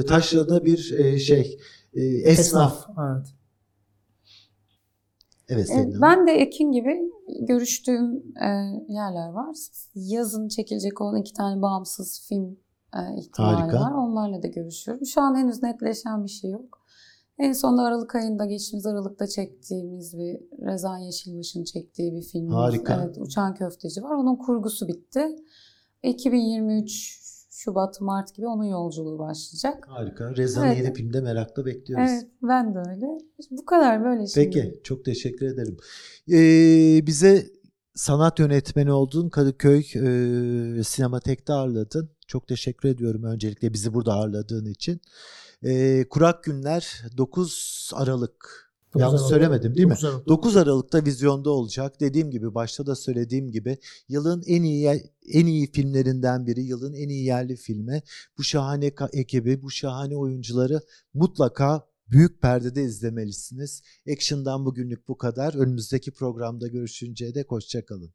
[0.00, 1.58] e, Taşra'da bir e, şey
[1.94, 2.86] e, esnaf.
[2.98, 3.26] Evet.
[5.52, 6.00] Evet E, senin.
[6.00, 7.00] Ben de Ekin gibi
[7.40, 8.48] görüştüğüm e,
[8.88, 9.56] yerler var.
[9.94, 12.56] Yazın çekilecek olan iki tane bağımsız film
[12.96, 13.80] e, ihtimali Harika.
[13.80, 13.92] var.
[13.92, 15.06] Onlarla da görüşüyorum.
[15.06, 16.78] Şu an henüz netleşen bir şey yok.
[17.38, 22.48] En son Aralık ayında, geçtiğimiz Aralık'ta çektiğimiz bir Rezan Yeşilbaş'ın çektiği bir film.
[22.48, 23.02] Harika.
[23.04, 24.14] Evet, Uçan Köfteci var.
[24.14, 25.36] Onun kurgusu bitti.
[26.02, 27.21] 2023
[27.64, 29.84] Şubat, Mart gibi onun yolculuğu başlayacak.
[29.88, 30.36] Harika.
[30.36, 30.78] Rezan'ı Evet.
[30.78, 32.10] yeni filmde merakla bekliyoruz.
[32.12, 33.06] Evet, ben de öyle.
[33.50, 34.44] Bu kadar böyle şimdi.
[34.46, 35.76] Peki, çok teşekkür ederim.
[36.32, 37.46] Ee, bize
[37.94, 42.10] sanat yönetmeni olduğun Kadıköy e, Sinematek'te ağırladın.
[42.26, 45.00] Çok teşekkür ediyorum öncelikle bizi burada ağırladığın için.
[45.64, 48.71] Ee, Kurak Günler 9 Aralık.
[48.94, 49.30] Yanlış Aralık.
[49.30, 49.92] söylemedim değil mi?
[49.92, 50.28] 9 Aralık.
[50.28, 52.00] 9 Aralık'ta vizyonda olacak.
[52.00, 53.78] Dediğim gibi başta da söylediğim gibi
[54.08, 58.02] yılın en iyi en iyi filmlerinden biri, yılın en iyi yerli filmi.
[58.38, 60.80] Bu şahane ekibi, bu şahane oyuncuları
[61.14, 63.82] mutlaka büyük perdede izlemelisiniz.
[64.12, 65.54] Action'dan bugünlük bu kadar.
[65.54, 68.14] Önümüzdeki programda görüşünceye dek hoşçakalın.